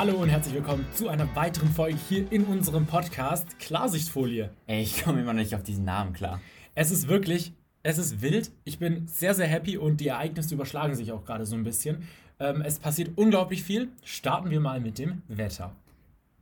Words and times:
Hallo 0.00 0.16
und 0.16 0.30
herzlich 0.30 0.54
willkommen 0.54 0.86
zu 0.94 1.10
einer 1.10 1.36
weiteren 1.36 1.68
Folge 1.68 1.98
hier 2.08 2.32
in 2.32 2.46
unserem 2.46 2.86
Podcast 2.86 3.58
Klarsichtfolie. 3.58 4.48
Ey, 4.66 4.80
ich 4.80 5.02
komme 5.02 5.20
immer 5.20 5.34
noch 5.34 5.40
nicht 5.40 5.54
auf 5.54 5.62
diesen 5.62 5.84
Namen 5.84 6.14
klar. 6.14 6.40
Es 6.74 6.90
ist 6.90 7.06
wirklich, 7.06 7.52
es 7.82 7.98
ist 7.98 8.22
wild. 8.22 8.50
Ich 8.64 8.78
bin 8.78 9.06
sehr, 9.08 9.34
sehr 9.34 9.46
happy 9.46 9.76
und 9.76 10.00
die 10.00 10.08
Ereignisse 10.08 10.54
überschlagen 10.54 10.94
sich 10.94 11.12
auch 11.12 11.26
gerade 11.26 11.44
so 11.44 11.54
ein 11.54 11.64
bisschen. 11.64 12.08
Ähm, 12.38 12.62
es 12.62 12.78
passiert 12.78 13.10
unglaublich 13.16 13.62
viel. 13.62 13.90
Starten 14.02 14.48
wir 14.48 14.60
mal 14.60 14.80
mit 14.80 14.96
dem 14.96 15.20
Wetter. 15.28 15.76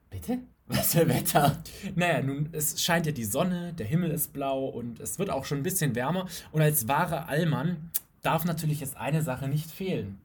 Bitte? 0.09 0.39
Was 0.69 0.95
für 0.95 1.09
Wetter? 1.09 1.61
Naja, 1.97 2.23
nun, 2.23 2.51
es 2.53 2.81
scheint 2.81 3.07
ja 3.07 3.13
die 3.13 3.25
Sonne, 3.25 3.73
der 3.73 3.87
Himmel 3.87 4.13
ist 4.13 4.33
blau 4.33 4.67
und 4.67 5.01
es 5.01 5.19
wird 5.19 5.31
auch 5.31 5.45
schon 5.45 5.59
ein 5.59 5.65
bisschen 5.65 5.97
wärmer. 5.97 6.29
Und 6.53 6.63
als 6.63 6.87
wahrer 6.87 7.29
Allmann 7.29 7.91
darf 8.23 8.45
natürlich 8.45 8.79
jetzt 8.79 8.97
eine 8.97 9.23
Sache 9.23 9.49
nicht 9.49 9.69
fehlen. 9.69 10.21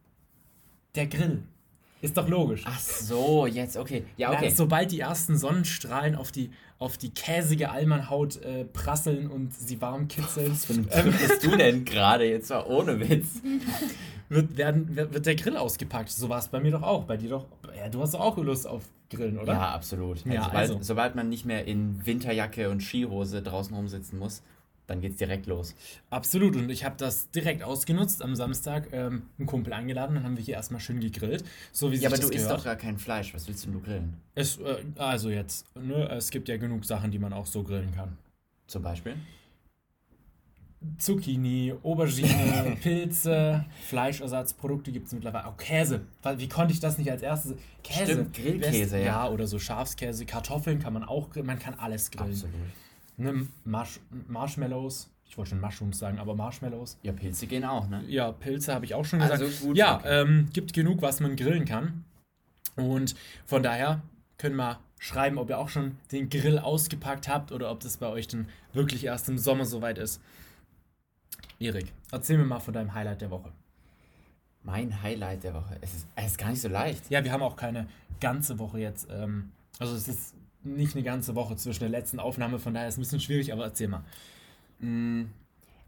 Der 0.94 1.08
Grill. 1.08 1.42
Ist 2.04 2.18
doch 2.18 2.28
logisch. 2.28 2.64
Ach 2.66 2.80
so, 2.80 3.48
jetzt, 3.48 3.78
okay. 3.78 4.04
Ja, 4.18 4.34
okay. 4.34 4.50
Na, 4.50 4.56
sobald 4.56 4.92
die 4.92 5.00
ersten 5.00 5.38
Sonnenstrahlen 5.38 6.16
auf 6.16 6.34
die, 6.34 6.52
auf 6.78 6.98
die 6.98 7.12
käsige 7.12 7.72
Allmannhaut 7.72 8.42
äh, 8.42 8.66
prasseln 8.66 9.28
und 9.28 9.54
sie 9.54 9.82
warm 9.82 10.10
kitzeln. 10.10 10.52
Was 10.52 10.66
für 10.66 10.74
ein 10.74 10.88
ähm, 10.92 11.14
bist 11.14 11.46
du 11.46 11.56
denn 11.56 11.86
gerade? 11.86 12.26
Jetzt 12.30 12.50
mal 12.50 12.66
ohne 12.68 13.00
Witz. 13.00 13.42
Wird, 14.28 14.58
werden, 14.58 14.94
wird 14.98 15.26
der 15.26 15.36
Grill 15.36 15.56
ausgepackt. 15.56 16.10
So 16.10 16.28
war 16.28 16.40
es 16.40 16.50
bei 16.50 16.60
mir 16.60 16.72
doch 16.72 16.84
auch. 16.84 17.06
Bei 17.06 17.16
dir 17.16 17.30
doch. 17.30 17.46
Ja, 17.78 17.88
du 17.88 18.02
hast 18.02 18.16
doch 18.16 18.20
auch 18.20 18.38
Lust 18.38 18.68
auf 18.68 18.84
Grillen, 19.10 19.40
oder? 19.40 19.54
Ja, 19.54 19.74
absolut. 19.74 20.26
Ja, 20.26 20.44
sobald, 20.44 20.56
also. 20.56 20.80
sobald 20.82 21.16
man 21.16 21.30
nicht 21.30 21.46
mehr 21.46 21.66
in 21.66 22.06
Winterjacke 22.06 22.70
und 22.70 22.84
Skihose 22.84 23.42
draußen 23.42 23.74
rumsitzen 23.74 24.20
muss, 24.20 24.42
dann 24.88 25.00
geht's 25.00 25.18
direkt 25.18 25.46
los. 25.46 25.76
Absolut. 26.10 26.56
Und 26.56 26.70
ich 26.70 26.84
habe 26.84 26.96
das 26.98 27.30
direkt 27.32 27.64
ausgenutzt. 27.64 28.22
Am 28.22 28.36
Samstag 28.36 28.90
ähm, 28.92 29.24
einen 29.38 29.48
Kumpel 29.48 29.74
eingeladen. 29.74 30.16
Dann 30.16 30.24
haben 30.24 30.38
wir 30.38 30.44
hier 30.44 30.56
erstmal 30.56 30.82
schön 30.82 31.00
gegrillt. 31.00 31.44
So 31.72 31.92
wie 31.92 31.96
ja, 31.96 32.10
aber 32.10 32.18
du 32.18 32.28
isst 32.30 32.50
doch 32.50 32.64
gar 32.64 32.76
kein 32.76 32.98
Fleisch. 32.98 33.34
Was 33.34 33.48
willst 33.48 33.66
denn 33.66 33.74
du 33.74 33.80
grillen? 33.80 34.18
Es, 34.36 34.58
äh, 34.58 34.84
also 34.98 35.30
jetzt, 35.30 35.66
ne, 35.76 36.10
es 36.10 36.30
gibt 36.32 36.50
ja 36.50 36.58
genug 36.58 36.84
Sachen, 36.86 37.12
die 37.12 37.20
man 37.20 37.32
auch 37.32 37.46
so 37.46 37.64
grillen 37.64 37.94
kann. 37.94 38.18
Zum 38.68 38.84
Beispiel? 38.84 39.16
Zucchini, 40.98 41.74
Aubergine, 41.82 42.78
Pilze, 42.82 43.66
Fleischersatzprodukte 43.88 44.92
gibt 44.92 45.08
es 45.08 45.14
mittlerweile. 45.14 45.48
Auch 45.48 45.56
Käse. 45.56 46.02
Wie 46.38 46.50
konnte 46.50 46.74
ich 46.74 46.82
das 46.82 46.98
nicht 46.98 47.10
als 47.10 47.22
erstes? 47.22 47.56
Käse. 47.84 48.12
Stimmt, 48.12 48.34
Grillkäse, 48.36 48.98
ja. 48.98 49.06
Ja, 49.06 49.30
oder 49.30 49.48
so 49.48 49.60
Schafskäse. 49.60 50.26
Kartoffeln 50.26 50.80
kann 50.80 50.94
man 50.94 51.04
auch 51.04 51.30
grillen. 51.30 51.48
Man 51.48 51.60
kann 51.60 51.76
alles 51.76 52.12
grillen. 52.12 52.32
Absolut. 52.32 52.56
Ne, 53.18 53.48
Marsh 53.66 54.00
Marshmallows. 54.28 55.10
Ich 55.26 55.38
wollte 55.38 55.52
schon 55.52 55.62
Mushrooms 55.62 55.98
sagen, 55.98 56.20
aber 56.20 56.36
Marshmallows. 56.36 56.98
Ja, 57.02 57.12
Pilze 57.12 57.48
gehen 57.48 57.66
auch, 57.66 57.88
ne? 57.88 58.04
Ja, 58.08 58.32
Pilze 58.32 58.74
habe 58.74 58.86
ich 58.86 58.94
auch 58.94 59.06
schon 59.06 59.20
gesagt. 59.20 59.42
Also 59.42 59.66
gut, 59.66 59.78
ja, 59.78 59.98
okay. 59.98 60.22
ähm, 60.22 60.50
gibt 60.54 60.74
genug, 60.74 61.02
was 61.02 61.20
man 61.20 61.36
grillen 61.36 61.66
kann. 61.66 62.04
Und 62.76 63.16
von 63.46 63.64
daher 63.64 64.02
können 64.38 64.56
wir 64.56 64.80
schreiben, 65.00 65.38
ob 65.38 65.50
ihr 65.50 65.58
auch 65.58 65.70
schon 65.70 65.98
den 66.12 66.30
Grill 66.30 66.60
ausgepackt 66.60 67.28
habt 67.28 67.52
oder 67.52 67.72
ob 67.72 67.80
das 67.80 67.98
bei 67.98 68.08
euch 68.08 68.28
dann 68.28 68.48
wirklich 68.74 69.06
erst 69.06 69.28
im 69.28 69.38
Sommer 69.38 69.66
soweit 69.66 69.98
ist. 69.98 70.22
Erik, 71.60 71.92
erzähl 72.12 72.38
mir 72.38 72.46
mal 72.46 72.60
von 72.60 72.74
deinem 72.74 72.94
Highlight 72.94 73.22
der 73.22 73.32
Woche. 73.32 73.52
Mein 74.64 75.02
Highlight 75.02 75.44
der 75.44 75.54
Woche. 75.54 75.78
Es 75.82 75.94
ist, 75.94 76.08
es 76.16 76.26
ist 76.28 76.38
gar 76.38 76.50
nicht 76.50 76.62
so 76.62 76.70
leicht. 76.70 77.10
Ja, 77.10 77.24
wir 77.24 77.32
haben 77.32 77.42
auch 77.42 77.56
keine 77.56 77.88
ganze 78.20 78.60
Woche 78.60 78.80
jetzt. 78.80 79.08
Ähm, 79.10 79.52
also 79.80 79.96
es 79.96 80.08
ist 80.08 80.36
nicht 80.64 80.96
eine 80.96 81.04
ganze 81.04 81.36
Woche 81.36 81.56
zwischen 81.56 81.82
der 81.82 81.90
letzten 81.90 82.20
Aufnahme, 82.20 82.60
von 82.60 82.74
daher 82.74 82.88
ist 82.88 82.96
es 82.96 82.98
ein 82.98 83.02
bisschen 83.02 83.20
schwierig, 83.20 83.54
aber 83.54 83.66
erzähl 83.66 83.88
mal. 83.88 84.04
Mm, 84.80 85.26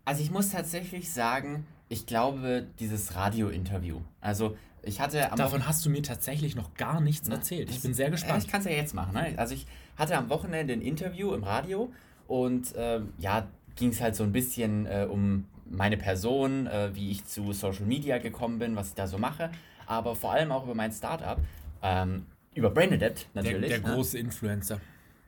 also 0.04 0.22
ich 0.22 0.32
muss 0.32 0.50
tatsächlich 0.50 1.12
sagen, 1.12 1.66
ich 1.90 2.06
glaube, 2.06 2.68
dieses 2.80 3.16
Radio-Interview. 3.16 4.02
Also 4.22 4.58
ich 4.84 5.00
hatte 5.00 5.30
Davon 5.36 5.68
hast 5.68 5.86
du 5.86 5.90
mir 5.90 6.04
tatsächlich 6.04 6.56
noch 6.56 6.76
gar 6.76 7.02
nichts 7.02 7.28
Na, 7.28 7.36
erzählt. 7.36 7.70
Ich 7.70 7.82
bin 7.82 7.94
sehr 7.94 8.12
gespannt. 8.12 8.44
ich 8.44 8.50
kann 8.52 8.62
es 8.62 8.66
ja 8.66 8.72
jetzt 8.72 8.94
machen. 8.94 9.14
Ne? 9.14 9.34
Also 9.38 9.56
ich 9.56 9.66
hatte 9.98 10.16
am 10.16 10.30
Wochenende 10.30 10.74
ein 10.74 10.82
Interview 10.82 11.34
im 11.34 11.44
Radio 11.44 11.92
und 12.28 12.74
ähm, 12.76 13.14
ja, 13.18 13.48
ging 13.76 13.90
es 13.90 14.02
halt 14.02 14.16
so 14.16 14.24
ein 14.24 14.32
bisschen 14.32 14.86
äh, 14.86 15.08
um 15.10 15.46
meine 15.70 15.98
Person, 15.98 16.68
äh, 16.68 16.94
wie 16.94 17.12
ich 17.12 17.26
zu 17.26 17.52
Social 17.54 17.86
Media 17.86 18.20
gekommen 18.20 18.60
bin, 18.60 18.76
was 18.76 18.90
ich 18.90 18.94
da 18.96 19.08
so 19.08 19.18
mache, 19.18 19.50
aber 19.88 20.16
vor 20.16 20.32
allem 20.32 20.52
auch 20.52 20.64
über 20.64 20.76
mein 20.76 20.92
Startup. 20.92 21.40
Ähm, 21.82 22.26
über 22.56 22.72
Brainadept 22.72 23.28
natürlich. 23.34 23.70
Der, 23.70 23.80
der 23.80 23.88
ne? 23.88 23.96
große 23.96 24.18
Influencer. 24.18 24.80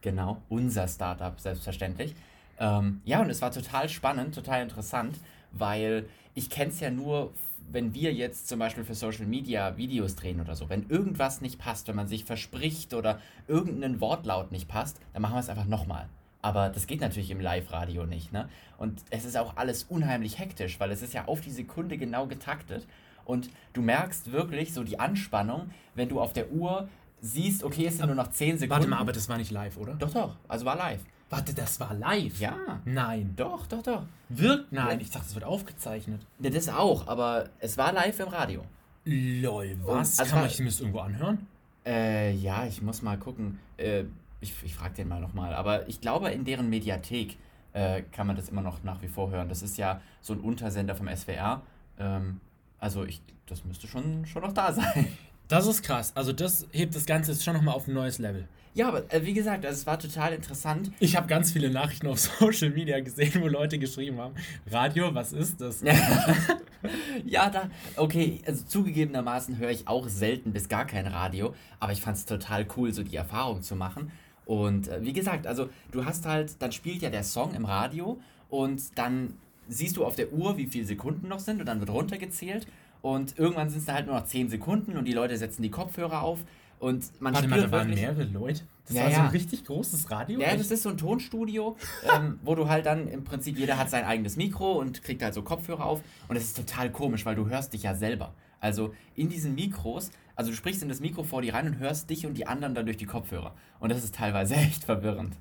Genau, 0.02 0.42
unser 0.50 0.88
Startup 0.88 1.40
selbstverständlich. 1.40 2.16
Ähm, 2.60 3.02
ja, 3.06 3.22
und 3.22 3.30
es 3.30 3.42
war 3.42 3.52
total 3.52 3.90
spannend, 3.90 4.34
total 4.34 4.64
interessant, 4.64 5.20
weil 5.52 6.08
ich 6.34 6.50
kenne 6.50 6.72
es 6.72 6.80
ja 6.80 6.90
nur, 6.90 7.34
wenn 7.70 7.94
wir 7.94 8.14
jetzt 8.14 8.48
zum 8.48 8.60
Beispiel 8.60 8.84
für 8.84 8.96
Social 8.96 9.26
Media 9.26 9.78
Videos 9.78 10.16
drehen 10.16 10.40
oder 10.40 10.56
so. 10.56 10.70
Wenn 10.70 10.90
irgendwas 10.90 11.42
nicht 11.42 11.60
passt, 11.60 11.88
wenn 11.88 11.96
man 11.96 12.08
sich 12.08 12.26
verspricht 12.26 12.94
oder 12.94 13.20
irgendein 13.48 14.00
Wortlaut 14.00 14.52
nicht 14.52 14.68
passt, 14.68 15.00
dann 15.14 15.22
machen 15.22 15.36
wir 15.36 15.40
es 15.40 15.50
einfach 15.50 15.66
nochmal. 15.66 16.08
Aber 16.42 16.70
das 16.70 16.88
geht 16.88 17.02
natürlich 17.02 17.32
im 17.32 17.42
Live-Radio 17.42 18.06
nicht. 18.06 18.32
Ne? 18.32 18.48
Und 18.78 19.02
es 19.10 19.26
ist 19.26 19.36
auch 19.36 19.58
alles 19.58 19.84
unheimlich 19.84 20.40
hektisch, 20.40 20.80
weil 20.80 20.92
es 20.92 21.02
ist 21.02 21.14
ja 21.14 21.26
auf 21.26 21.42
die 21.42 21.52
Sekunde 21.52 21.98
genau 21.98 22.28
getaktet. 22.28 22.88
Und 23.26 23.50
du 23.74 23.82
merkst 23.82 24.32
wirklich 24.32 24.74
so 24.74 24.84
die 24.84 25.00
Anspannung, 25.00 25.72
wenn 25.96 26.08
du 26.08 26.22
auf 26.22 26.32
der 26.32 26.52
Uhr 26.52 26.88
siehst, 27.22 27.64
okay, 27.64 27.88
es 27.88 27.98
sind 27.98 28.06
nur 28.08 28.16
noch 28.16 28.30
10 28.30 28.58
Sekunden. 28.58 28.70
Warte 28.72 28.88
mal, 28.88 29.00
aber 29.00 29.12
das 29.12 29.28
war 29.30 29.38
nicht 29.38 29.52
live, 29.52 29.78
oder? 29.78 29.94
Doch, 29.96 30.12
doch. 30.12 30.36
Also 30.48 30.66
war 30.66 30.76
live. 30.76 31.02
Warte, 31.30 31.54
das 31.54 31.80
war 31.80 31.94
live? 31.94 32.40
Ja. 32.40 32.56
Nein. 32.86 33.34
Doch, 33.36 33.68
doch, 33.68 33.84
doch. 33.84 34.04
Wirkt? 34.30 34.72
Nein, 34.72 35.02
ich 35.02 35.10
dachte, 35.10 35.26
das 35.26 35.36
wird 35.36 35.44
aufgezeichnet. 35.46 36.22
Ja, 36.40 36.50
das 36.50 36.70
auch, 36.70 37.08
aber 37.08 37.50
es 37.60 37.78
war 37.78 37.92
live 37.92 38.20
im 38.20 38.30
Radio. 38.30 38.64
Lol, 39.04 39.78
was? 39.84 40.20
also 40.20 40.32
Kann 40.32 40.42
man 40.42 40.50
sich 40.50 40.66
das 40.66 40.80
irgendwo 40.80 41.00
anhören? 41.00 41.48
Äh, 41.86 42.34
ja, 42.34 42.66
ich 42.66 42.82
muss 42.82 43.02
mal 43.02 43.18
gucken. 43.18 43.60
Äh, 43.78 44.04
ich, 44.42 44.54
ich 44.64 44.76
frage 44.76 44.96
den 44.96 45.08
mal 45.08 45.20
nochmal. 45.20 45.54
Aber 45.54 45.88
ich 45.88 46.02
glaube, 46.02 46.30
in 46.30 46.46
deren 46.46 46.70
Mediathek 46.70 47.38
äh, 47.74 48.04
kann 48.12 48.28
man 48.28 48.36
das 48.36 48.50
immer 48.50 48.62
noch 48.62 48.84
nach 48.84 49.02
wie 49.02 49.08
vor 49.08 49.30
hören. 49.32 49.50
Das 49.50 49.62
ist 49.62 49.78
ja 49.78 50.02
so 50.22 50.34
ein 50.34 50.40
Untersender 50.40 50.96
vom 50.96 51.08
SWR. 51.14 51.62
Ähm, 52.00 52.40
also 52.80 53.06
ich, 53.06 53.22
das 53.48 53.66
müsste 53.66 53.88
schon, 53.88 54.26
schon 54.26 54.42
noch 54.44 54.54
da 54.54 54.72
sein. 54.74 55.08
Das 55.48 55.66
ist 55.66 55.84
krass. 55.84 56.12
Also 56.16 56.34
das 56.34 56.68
hebt 56.72 56.96
das 56.96 57.06
Ganze 57.06 57.32
jetzt 57.32 57.44
schon 57.44 57.54
nochmal 57.54 57.76
auf 57.76 57.88
ein 57.88 57.94
neues 57.94 58.20
Level. 58.20 58.48
Ja, 58.74 58.90
aber 58.90 59.12
äh, 59.12 59.26
wie 59.26 59.34
gesagt, 59.34 59.66
also 59.66 59.76
es 59.76 59.88
war 59.88 59.98
total 59.98 60.34
interessant. 60.34 60.92
Ich 61.00 61.16
habe 61.16 61.28
ganz 61.28 61.52
viele 61.52 61.72
Nachrichten 61.72 62.06
auf 62.08 62.20
Social 62.40 62.70
Media 62.70 63.00
gesehen, 63.00 63.42
wo 63.42 63.48
Leute 63.48 63.80
geschrieben 63.80 64.20
haben, 64.20 64.36
Radio, 64.70 65.16
was 65.16 65.34
ist 65.34 65.60
das? 65.62 65.82
ja, 67.26 67.50
da, 67.50 67.72
okay, 67.96 68.42
also 68.46 68.64
zugegebenermaßen 68.66 69.58
höre 69.58 69.72
ich 69.72 69.88
auch 69.88 70.08
selten 70.10 70.54
bis 70.54 70.70
gar 70.70 70.86
kein 70.86 71.08
Radio, 71.08 71.56
aber 71.80 71.92
ich 71.92 72.02
fand 72.02 72.18
es 72.18 72.26
total 72.26 72.68
cool, 72.76 72.94
so 72.94 73.02
die 73.02 73.16
Erfahrung 73.16 73.64
zu 73.64 73.76
machen. 73.76 74.12
Und 74.46 74.90
äh, 74.90 75.04
wie 75.04 75.14
gesagt, 75.14 75.48
also 75.48 75.70
du 75.92 76.06
hast 76.06 76.28
halt, 76.28 76.62
dann 76.62 76.72
spielt 76.72 77.02
ja 77.02 77.10
der 77.10 77.24
Song 77.24 77.56
im 77.56 77.66
Radio 77.66 78.20
und 78.50 78.98
dann 78.98 79.34
siehst 79.68 79.98
du 79.98 80.06
auf 80.06 80.16
der 80.16 80.32
Uhr, 80.32 80.58
wie 80.58 80.68
viele 80.68 80.86
Sekunden 80.86 81.30
noch 81.30 81.40
sind 81.40 81.60
und 81.60 81.66
dann 81.66 81.80
wird 81.80 81.90
runtergezählt 81.90 82.68
und 83.08 83.40
irgendwann 83.40 83.70
sind 83.70 83.80
es 83.80 83.86
dann 83.86 83.96
halt 83.96 84.06
nur 84.08 84.16
noch 84.16 84.26
10 84.26 84.50
Sekunden 84.50 84.98
und 84.98 85.06
die 85.06 85.14
Leute 85.14 85.38
setzen 85.38 85.62
die 85.62 85.72
Kopfhörer 85.72 86.24
auf 86.24 86.40
und 86.78 87.10
man 87.22 87.34
Warte 87.34 87.48
mal, 87.48 87.62
da 87.62 87.72
waren 87.72 87.90
mehrere 87.90 88.26
Leute. 88.26 88.64
Das 88.86 88.98
ja, 88.98 89.04
war 89.04 89.12
so 89.12 89.20
ein 89.22 89.28
richtig 89.28 89.64
großes 89.64 90.12
Radio. 90.12 90.42
Ja, 90.42 90.58
das 90.58 90.72
ist 90.72 90.84
so 90.84 90.90
ein 90.90 90.98
Tonstudio, 90.98 91.78
ähm, 92.16 92.38
wo 92.44 92.54
du 92.54 92.68
halt 92.68 92.86
dann 92.86 93.08
im 93.08 93.24
Prinzip, 93.24 93.58
jeder 93.58 93.78
hat 93.78 93.90
sein 93.90 94.04
eigenes 94.04 94.36
Mikro 94.36 94.74
und 94.74 95.04
kriegt 95.04 95.24
halt 95.24 95.34
so 95.34 95.42
Kopfhörer 95.42 95.86
auf. 95.86 96.02
Und 96.28 96.36
das 96.36 96.44
ist 96.44 96.58
total 96.58 96.92
komisch, 96.92 97.26
weil 97.26 97.36
du 97.36 97.48
hörst 97.48 97.72
dich 97.72 97.84
ja 97.84 97.96
selber. 97.96 98.34
Also 98.60 98.94
in 99.16 99.30
diesen 99.30 99.56
Mikros, 99.56 100.12
also 100.36 100.52
du 100.52 100.58
sprichst 100.58 100.84
in 100.84 100.90
das 100.90 101.00
Mikro 101.00 101.24
vor 101.24 101.42
dir 101.42 101.54
rein 101.54 101.66
und 101.66 101.80
hörst 101.80 102.10
dich 102.10 102.26
und 102.26 102.34
die 102.34 102.46
anderen 102.46 102.76
dann 102.76 102.86
durch 102.86 102.98
die 102.98 103.06
Kopfhörer. 103.06 103.56
Und 103.80 103.90
das 103.90 104.04
ist 104.04 104.16
teilweise 104.16 104.56
echt 104.56 104.84
verwirrend. 104.84 105.38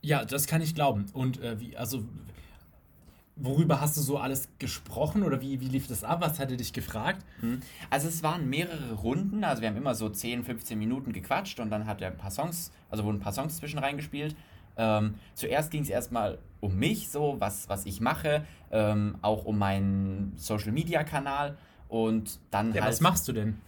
Ja, 0.00 0.24
das 0.24 0.46
kann 0.46 0.62
ich 0.62 0.76
glauben. 0.76 1.06
Und 1.12 1.42
äh, 1.42 1.58
wie, 1.58 1.76
also 1.76 2.04
Worüber 3.36 3.80
hast 3.80 3.96
du 3.96 4.00
so 4.00 4.18
alles 4.18 4.48
gesprochen 4.58 5.24
oder 5.24 5.40
wie, 5.40 5.60
wie 5.60 5.68
lief 5.68 5.88
das 5.88 6.04
ab? 6.04 6.20
Was 6.20 6.38
hat 6.38 6.52
er 6.52 6.56
dich 6.56 6.72
gefragt? 6.72 7.24
Hm. 7.40 7.60
Also 7.90 8.06
es 8.06 8.22
waren 8.22 8.48
mehrere 8.48 8.92
Runden, 8.94 9.42
also 9.42 9.60
wir 9.60 9.68
haben 9.68 9.76
immer 9.76 9.96
so 9.96 10.08
10, 10.08 10.44
15 10.44 10.78
Minuten 10.78 11.12
gequatscht 11.12 11.58
und 11.58 11.70
dann 11.70 11.86
hat 11.86 12.00
er 12.00 12.12
ein 12.12 12.16
paar 12.16 12.30
Songs, 12.30 12.70
also 12.90 13.04
wurden 13.04 13.16
ein 13.16 13.20
paar 13.20 13.32
Songs 13.32 13.56
zwischen 13.56 13.80
reingespielt. 13.80 14.36
Ähm, 14.76 15.14
zuerst 15.34 15.70
ging 15.70 15.82
es 15.82 15.88
erstmal 15.88 16.38
um 16.60 16.76
mich, 16.76 17.08
so 17.08 17.36
was, 17.38 17.68
was 17.68 17.86
ich 17.86 18.00
mache, 18.00 18.44
ähm, 18.70 19.16
auch 19.22 19.44
um 19.44 19.58
meinen 19.58 20.32
Social 20.36 20.72
Media 20.72 21.04
Kanal 21.04 21.56
und 21.88 22.38
dann 22.50 22.72
ja, 22.72 22.82
halt. 22.82 22.92
Was 22.92 23.00
machst 23.00 23.26
du 23.28 23.32
denn? 23.32 23.60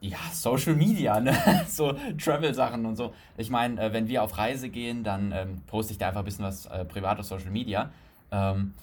Ja, 0.00 0.18
Social 0.32 0.74
Media, 0.74 1.18
ne? 1.20 1.36
so 1.68 1.94
Travel-Sachen 2.22 2.86
und 2.86 2.96
so. 2.96 3.12
Ich 3.36 3.50
meine, 3.50 3.80
äh, 3.80 3.92
wenn 3.92 4.08
wir 4.08 4.22
auf 4.22 4.38
Reise 4.38 4.68
gehen, 4.68 5.02
dann 5.02 5.32
ähm, 5.32 5.62
poste 5.66 5.92
ich 5.92 5.98
da 5.98 6.08
einfach 6.08 6.20
ein 6.20 6.24
bisschen 6.24 6.44
was 6.44 6.66
äh, 6.66 6.84
privat 6.84 7.18
auf 7.18 7.26
Social 7.26 7.50
Media. 7.50 7.90
Ähm, 8.30 8.74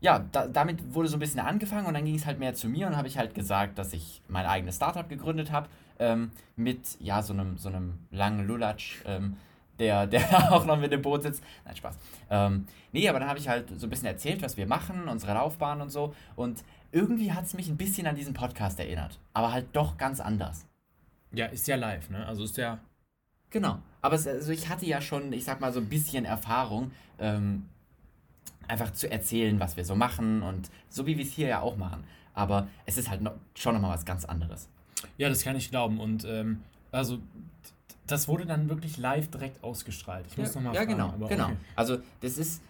ja, 0.00 0.24
da, 0.32 0.48
damit 0.48 0.94
wurde 0.94 1.08
so 1.08 1.16
ein 1.16 1.20
bisschen 1.20 1.40
angefangen 1.40 1.86
und 1.86 1.94
dann 1.94 2.04
ging 2.04 2.16
es 2.16 2.26
halt 2.26 2.38
mehr 2.38 2.54
zu 2.54 2.68
mir 2.68 2.86
und 2.86 2.96
habe 2.96 3.08
ich 3.08 3.18
halt 3.18 3.34
gesagt, 3.34 3.78
dass 3.78 3.92
ich 3.92 4.20
mein 4.28 4.46
eigenes 4.46 4.76
Startup 4.76 5.08
gegründet 5.08 5.52
habe 5.52 5.68
ähm, 5.98 6.32
mit 6.56 7.00
ja 7.00 7.22
so 7.22 7.32
einem 7.32 7.56
so 7.56 7.68
einem 7.68 7.98
langen 8.10 8.46
Lulatsch, 8.46 9.02
ähm, 9.06 9.36
der 9.78 10.06
der 10.08 10.52
auch 10.52 10.64
noch 10.64 10.78
mit 10.78 10.92
dem 10.92 11.02
Boot 11.02 11.22
sitzt. 11.22 11.42
Nein, 11.64 11.76
Spaß. 11.76 11.96
Ähm, 12.30 12.66
nee, 12.92 13.08
aber 13.08 13.20
dann 13.20 13.28
habe 13.28 13.38
ich 13.38 13.48
halt 13.48 13.68
so 13.78 13.86
ein 13.86 13.90
bisschen 13.90 14.08
erzählt, 14.08 14.42
was 14.42 14.56
wir 14.56 14.66
machen, 14.66 15.08
unsere 15.08 15.34
Laufbahn 15.34 15.80
und 15.80 15.90
so 15.90 16.14
und 16.34 16.64
irgendwie 16.90 17.32
hat 17.32 17.44
es 17.44 17.54
mich 17.54 17.68
ein 17.68 17.76
bisschen 17.76 18.06
an 18.06 18.16
diesen 18.16 18.34
Podcast 18.34 18.78
erinnert, 18.78 19.18
aber 19.32 19.52
halt 19.52 19.66
doch 19.72 19.96
ganz 19.96 20.20
anders. 20.20 20.66
Ja, 21.32 21.46
ist 21.46 21.66
ja 21.66 21.76
live, 21.76 22.10
ne? 22.10 22.26
Also 22.26 22.44
ist 22.44 22.56
ja. 22.56 22.78
Genau. 23.50 23.78
Aber 24.02 24.16
es, 24.16 24.26
also 24.26 24.52
ich 24.52 24.68
hatte 24.68 24.84
ja 24.84 25.00
schon, 25.00 25.32
ich 25.32 25.44
sag 25.44 25.60
mal, 25.60 25.72
so 25.72 25.80
ein 25.80 25.88
bisschen 25.88 26.24
Erfahrung, 26.24 26.90
ähm, 27.18 27.66
einfach 28.68 28.92
zu 28.92 29.10
erzählen, 29.10 29.60
was 29.60 29.76
wir 29.76 29.84
so 29.84 29.94
machen 29.94 30.42
und 30.42 30.70
so 30.88 31.06
wie 31.06 31.16
wir 31.16 31.24
es 31.24 31.32
hier 31.32 31.48
ja 31.48 31.60
auch 31.60 31.76
machen. 31.76 32.04
Aber 32.34 32.68
es 32.86 32.96
ist 32.96 33.10
halt 33.10 33.20
noch, 33.22 33.34
schon 33.54 33.74
nochmal 33.74 33.94
was 33.94 34.04
ganz 34.04 34.24
anderes. 34.24 34.68
Ja, 35.18 35.28
das 35.28 35.42
kann 35.42 35.56
ich 35.56 35.70
glauben. 35.70 36.00
Und 36.00 36.24
ähm, 36.24 36.62
also 36.90 37.18
das 38.06 38.28
wurde 38.28 38.46
dann 38.46 38.68
wirklich 38.68 38.98
live 38.98 39.28
direkt 39.28 39.62
ausgestrahlt. 39.62 40.26
Ich 40.28 40.36
muss 40.36 40.54
ja, 40.54 40.60
nochmal 40.60 40.74
Ja, 40.74 40.80
fragen, 40.82 40.92
genau, 40.92 41.28
genau. 41.28 41.44
Okay. 41.46 41.56
Also 41.76 41.98
das 42.20 42.38
ist, 42.38 42.62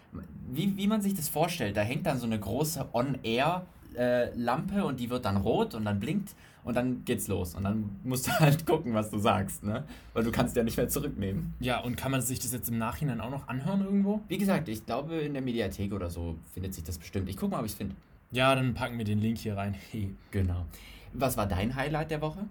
wie, 0.50 0.76
wie 0.76 0.86
man 0.86 1.00
sich 1.02 1.14
das 1.14 1.28
vorstellt, 1.28 1.76
da 1.76 1.82
hängt 1.82 2.06
dann 2.06 2.18
so 2.18 2.26
eine 2.26 2.38
große 2.38 2.88
On-Air-Lampe 2.92 4.78
äh, 4.78 4.82
und 4.82 5.00
die 5.00 5.10
wird 5.10 5.24
dann 5.24 5.36
rot 5.38 5.74
und 5.74 5.84
dann 5.84 6.00
blinkt 6.00 6.34
und 6.64 6.76
dann 6.76 7.04
geht's 7.04 7.28
los. 7.28 7.54
Und 7.54 7.64
dann 7.64 7.96
musst 8.04 8.26
du 8.26 8.32
halt 8.40 8.66
gucken, 8.66 8.94
was 8.94 9.10
du 9.10 9.18
sagst, 9.18 9.64
ne? 9.64 9.84
Weil 10.12 10.24
du 10.24 10.30
kannst 10.30 10.56
ja 10.56 10.62
nicht 10.62 10.76
mehr 10.76 10.88
zurücknehmen. 10.88 11.54
Ja, 11.60 11.80
und 11.80 11.96
kann 11.96 12.10
man 12.10 12.20
sich 12.20 12.38
das 12.38 12.52
jetzt 12.52 12.68
im 12.68 12.78
Nachhinein 12.78 13.20
auch 13.20 13.30
noch 13.30 13.48
anhören 13.48 13.82
irgendwo? 13.84 14.20
Wie 14.28 14.38
gesagt, 14.38 14.68
ich 14.68 14.86
glaube, 14.86 15.16
in 15.16 15.32
der 15.32 15.42
Mediathek 15.42 15.92
oder 15.92 16.10
so 16.10 16.36
findet 16.54 16.74
sich 16.74 16.84
das 16.84 16.98
bestimmt. 16.98 17.28
Ich 17.28 17.36
gucke 17.36 17.52
mal, 17.52 17.58
ob 17.58 17.66
ich 17.66 17.72
es 17.72 17.78
finde. 17.78 17.96
Ja, 18.30 18.54
dann 18.54 18.74
packen 18.74 18.96
wir 18.96 19.04
den 19.04 19.18
Link 19.18 19.38
hier 19.38 19.56
rein. 19.56 19.74
Hey. 19.90 20.14
Genau. 20.30 20.64
Was 21.14 21.36
war 21.36 21.46
dein 21.46 21.76
Highlight 21.76 22.10
der 22.10 22.22
Woche? 22.22 22.46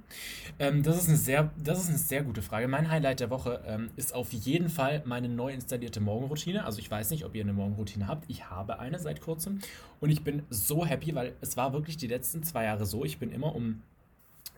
Ähm, 0.59 0.83
das, 0.83 0.97
ist 0.97 1.07
eine 1.07 1.17
sehr, 1.17 1.49
das 1.57 1.79
ist 1.79 1.89
eine 1.89 1.97
sehr 1.97 2.21
gute 2.21 2.43
Frage. 2.43 2.67
Mein 2.67 2.91
Highlight 2.91 3.19
der 3.19 3.31
Woche 3.31 3.59
ähm, 3.65 3.89
ist 3.95 4.13
auf 4.13 4.31
jeden 4.31 4.69
Fall 4.69 5.01
meine 5.05 5.27
neu 5.29 5.51
installierte 5.51 5.99
Morgenroutine. 5.99 6.63
Also 6.63 6.77
ich 6.77 6.91
weiß 6.91 7.09
nicht, 7.09 7.25
ob 7.25 7.33
ihr 7.33 7.41
eine 7.41 7.53
Morgenroutine 7.53 8.07
habt. 8.07 8.25
Ich 8.29 8.51
habe 8.51 8.77
eine 8.77 8.99
seit 8.99 9.21
kurzem. 9.21 9.61
Und 9.99 10.11
ich 10.11 10.23
bin 10.23 10.43
so 10.51 10.85
happy, 10.85 11.15
weil 11.15 11.33
es 11.41 11.57
war 11.57 11.73
wirklich 11.73 11.97
die 11.97 12.05
letzten 12.05 12.43
zwei 12.43 12.65
Jahre 12.65 12.85
so. 12.85 13.03
Ich 13.03 13.17
bin 13.17 13.31
immer 13.31 13.55
um 13.55 13.81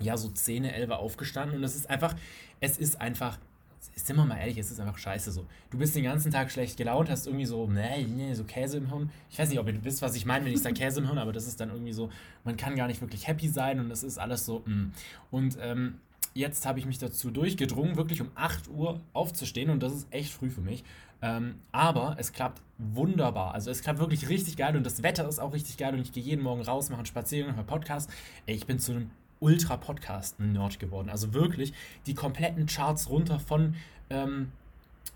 ja, 0.03 0.17
so 0.17 0.29
10, 0.29 0.65
11 0.65 0.91
aufgestanden 0.91 1.57
und 1.57 1.63
es 1.63 1.75
ist 1.75 1.89
einfach, 1.89 2.15
es 2.59 2.77
ist 2.77 2.99
einfach 3.01 3.39
sind 3.95 4.15
wir 4.15 4.25
mal 4.25 4.37
ehrlich, 4.37 4.57
es 4.57 4.71
ist 4.71 4.79
einfach 4.79 4.97
scheiße 4.97 5.31
so. 5.31 5.45
Du 5.69 5.77
bist 5.77 5.95
den 5.95 6.03
ganzen 6.03 6.31
Tag 6.31 6.51
schlecht 6.51 6.77
gelaunt, 6.77 7.09
hast 7.09 7.27
irgendwie 7.27 7.45
so, 7.45 7.67
nee, 7.67 8.05
nee, 8.05 8.33
so 8.33 8.43
Käse 8.43 8.77
im 8.77 8.89
Hirn. 8.89 9.11
Ich 9.29 9.37
weiß 9.37 9.49
nicht, 9.49 9.59
ob 9.59 9.67
ihr 9.67 9.83
wisst, 9.83 10.01
was 10.01 10.15
ich 10.15 10.25
meine, 10.25 10.45
wenn 10.45 10.53
ich 10.53 10.61
sage 10.61 10.75
Käse 10.75 10.99
im 10.99 11.07
Hirn, 11.07 11.17
aber 11.17 11.31
das 11.31 11.47
ist 11.47 11.59
dann 11.59 11.69
irgendwie 11.69 11.93
so, 11.93 12.09
man 12.43 12.57
kann 12.57 12.75
gar 12.75 12.87
nicht 12.87 13.01
wirklich 13.01 13.27
happy 13.27 13.47
sein 13.47 13.79
und 13.79 13.91
es 13.91 14.03
ist 14.03 14.17
alles 14.17 14.45
so, 14.45 14.63
mh. 14.65 14.75
Mm. 14.75 14.91
Und 15.31 15.57
ähm, 15.61 15.99
jetzt 16.33 16.65
habe 16.65 16.79
ich 16.79 16.85
mich 16.85 16.97
dazu 16.97 17.29
durchgedrungen, 17.29 17.95
wirklich 17.95 18.21
um 18.21 18.31
8 18.35 18.69
Uhr 18.69 18.99
aufzustehen 19.13 19.69
und 19.69 19.83
das 19.83 19.93
ist 19.93 20.07
echt 20.11 20.33
früh 20.33 20.49
für 20.49 20.61
mich. 20.61 20.83
Ähm, 21.21 21.55
aber 21.71 22.15
es 22.19 22.33
klappt 22.33 22.61
wunderbar. 22.77 23.53
Also 23.53 23.69
es 23.71 23.81
klappt 23.81 23.99
wirklich 23.99 24.27
richtig 24.29 24.57
geil 24.57 24.75
und 24.75 24.85
das 24.85 25.03
Wetter 25.03 25.27
ist 25.27 25.39
auch 25.39 25.53
richtig 25.53 25.77
geil 25.77 25.93
und 25.93 26.01
ich 26.01 26.11
gehe 26.11 26.23
jeden 26.23 26.41
Morgen 26.41 26.61
raus, 26.61 26.89
mache 26.89 26.99
einen 26.99 27.05
Spaziergang, 27.05 27.55
höre 27.55 27.63
Podcast. 27.63 28.09
Ey, 28.45 28.55
ich 28.55 28.65
bin 28.65 28.79
zu 28.79 28.91
einem 28.93 29.11
Ultra-Podcast-Nerd 29.43 30.79
geworden. 30.79 31.09
Also 31.09 31.33
wirklich 31.33 31.73
die 32.05 32.13
kompletten 32.13 32.65
Charts 32.65 33.09
runter 33.09 33.39
von, 33.39 33.75
ähm, 34.09 34.51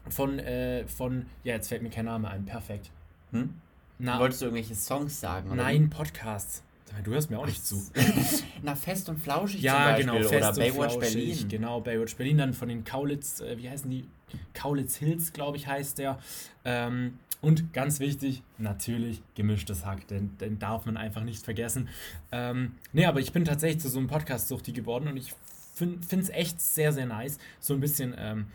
von, 0.09 0.39
äh, 0.39 0.85
von, 0.87 1.25
ja, 1.43 1.55
jetzt 1.55 1.69
fällt 1.69 1.81
mir 1.81 1.89
kein 1.89 2.05
Name 2.05 2.29
ein, 2.29 2.45
perfekt. 2.45 2.91
Hm? 3.31 3.53
Na, 3.99 4.19
Wolltest 4.19 4.41
du 4.41 4.45
irgendwelche 4.45 4.75
Songs 4.75 5.19
sagen? 5.19 5.51
Oder 5.51 5.63
nein, 5.63 5.89
Podcasts. 5.89 6.63
Du 7.03 7.11
hörst 7.11 7.29
mir 7.29 7.37
auch 7.37 7.45
nicht 7.45 7.65
zu. 7.65 7.81
Na, 8.63 8.75
Fest 8.75 9.09
und 9.09 9.19
Flauschig 9.19 9.61
ja, 9.61 9.73
zum 9.73 9.83
Beispiel. 9.83 10.05
Genau, 10.05 10.29
Fest 10.29 10.57
oder 10.57 10.65
Baywatch 10.67 10.93
Flauschig, 10.93 11.13
Berlin. 11.13 11.47
Genau, 11.49 11.81
Baywatch 11.81 12.15
Berlin. 12.15 12.37
Dann 12.37 12.53
von 12.53 12.69
den 12.69 12.83
Kaulitz, 12.83 13.41
äh, 13.41 13.57
wie 13.57 13.69
heißen 13.69 13.89
die? 13.89 14.07
Kaulitz 14.53 14.95
Hills, 14.95 15.33
glaube 15.33 15.57
ich, 15.57 15.67
heißt 15.67 15.97
der. 15.97 16.19
Ähm, 16.63 17.19
und 17.41 17.73
ganz 17.73 17.99
wichtig, 17.99 18.43
natürlich 18.57 19.21
gemischtes 19.35 19.85
Hack, 19.85 20.07
den, 20.07 20.37
den 20.37 20.59
darf 20.59 20.85
man 20.85 20.97
einfach 20.97 21.23
nicht 21.23 21.45
vergessen. 21.45 21.89
Ähm, 22.31 22.73
nee, 22.93 23.05
aber 23.05 23.19
ich 23.19 23.31
bin 23.31 23.45
tatsächlich 23.45 23.81
zu 23.81 23.89
so 23.89 23.99
einem 23.99 24.07
Podcast-Suchti 24.07 24.71
geworden 24.71 25.07
und 25.07 25.17
ich 25.17 25.33
finde 25.73 25.99
es 26.09 26.29
echt 26.29 26.59
sehr, 26.59 26.91
sehr 26.91 27.05
nice, 27.05 27.37
so 27.59 27.73
ein 27.73 27.79
bisschen 27.79 28.15
ähm, 28.17 28.47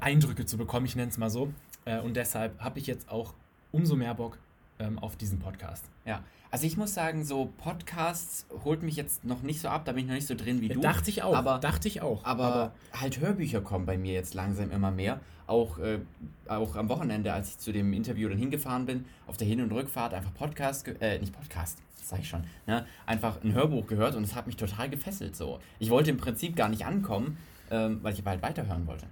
Eindrücke 0.00 0.46
zu 0.46 0.56
bekommen, 0.56 0.86
ich 0.86 0.96
nenne 0.96 1.10
es 1.10 1.18
mal 1.18 1.30
so. 1.30 1.52
Äh, 1.84 1.98
und 2.00 2.14
deshalb 2.16 2.60
habe 2.60 2.78
ich 2.78 2.86
jetzt 2.86 3.08
auch 3.08 3.34
umso 3.72 3.96
mehr 3.96 4.14
Bock 4.14 4.38
ähm, 4.78 4.98
auf 4.98 5.16
diesen 5.16 5.38
Podcast. 5.38 5.84
Ja, 6.04 6.22
also 6.50 6.66
ich 6.66 6.76
muss 6.76 6.94
sagen, 6.94 7.24
so 7.24 7.52
Podcasts 7.58 8.46
holt 8.64 8.82
mich 8.82 8.96
jetzt 8.96 9.24
noch 9.24 9.42
nicht 9.42 9.60
so 9.60 9.68
ab, 9.68 9.84
da 9.84 9.92
bin 9.92 10.02
ich 10.02 10.08
noch 10.08 10.14
nicht 10.14 10.26
so 10.26 10.34
drin 10.34 10.60
wie 10.60 10.68
du. 10.68 10.80
Dachte 10.80 11.10
ich 11.10 11.22
auch. 11.22 11.36
Aber, 11.36 11.58
dachte 11.58 11.88
ich 11.88 12.00
auch. 12.00 12.24
Aber, 12.24 12.44
aber, 12.44 12.72
halt 12.92 13.20
Hörbücher 13.20 13.60
kommen 13.60 13.84
bei 13.84 13.98
mir 13.98 14.14
jetzt 14.14 14.34
langsam 14.34 14.70
immer 14.70 14.90
mehr. 14.90 15.20
Auch, 15.46 15.78
äh, 15.78 15.98
auch 16.46 16.76
am 16.76 16.88
Wochenende, 16.88 17.32
als 17.32 17.50
ich 17.50 17.58
zu 17.58 17.72
dem 17.72 17.92
Interview 17.92 18.28
dann 18.28 18.38
hingefahren 18.38 18.86
bin, 18.86 19.06
auf 19.26 19.36
der 19.36 19.46
Hin- 19.46 19.62
und 19.62 19.72
Rückfahrt 19.72 20.14
einfach 20.14 20.32
Podcast, 20.34 20.88
äh, 21.00 21.18
nicht 21.18 21.32
Podcast, 21.32 21.78
das 21.98 22.08
sag 22.08 22.20
ich 22.20 22.28
schon, 22.28 22.44
ne? 22.66 22.86
einfach 23.06 23.42
ein 23.42 23.54
Hörbuch 23.54 23.86
gehört 23.86 24.14
und 24.14 24.24
es 24.24 24.34
hat 24.34 24.46
mich 24.46 24.56
total 24.56 24.90
gefesselt 24.90 25.36
so. 25.36 25.58
Ich 25.78 25.90
wollte 25.90 26.10
im 26.10 26.18
Prinzip 26.18 26.54
gar 26.54 26.68
nicht 26.68 26.84
ankommen, 26.84 27.38
ähm, 27.70 28.00
weil 28.02 28.12
ich 28.12 28.24
halt 28.24 28.42
weiterhören 28.42 28.86
wollte. 28.86 29.06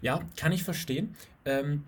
Ja, 0.00 0.20
kann 0.36 0.52
ich 0.52 0.62
verstehen. 0.62 1.16
Ähm, 1.44 1.84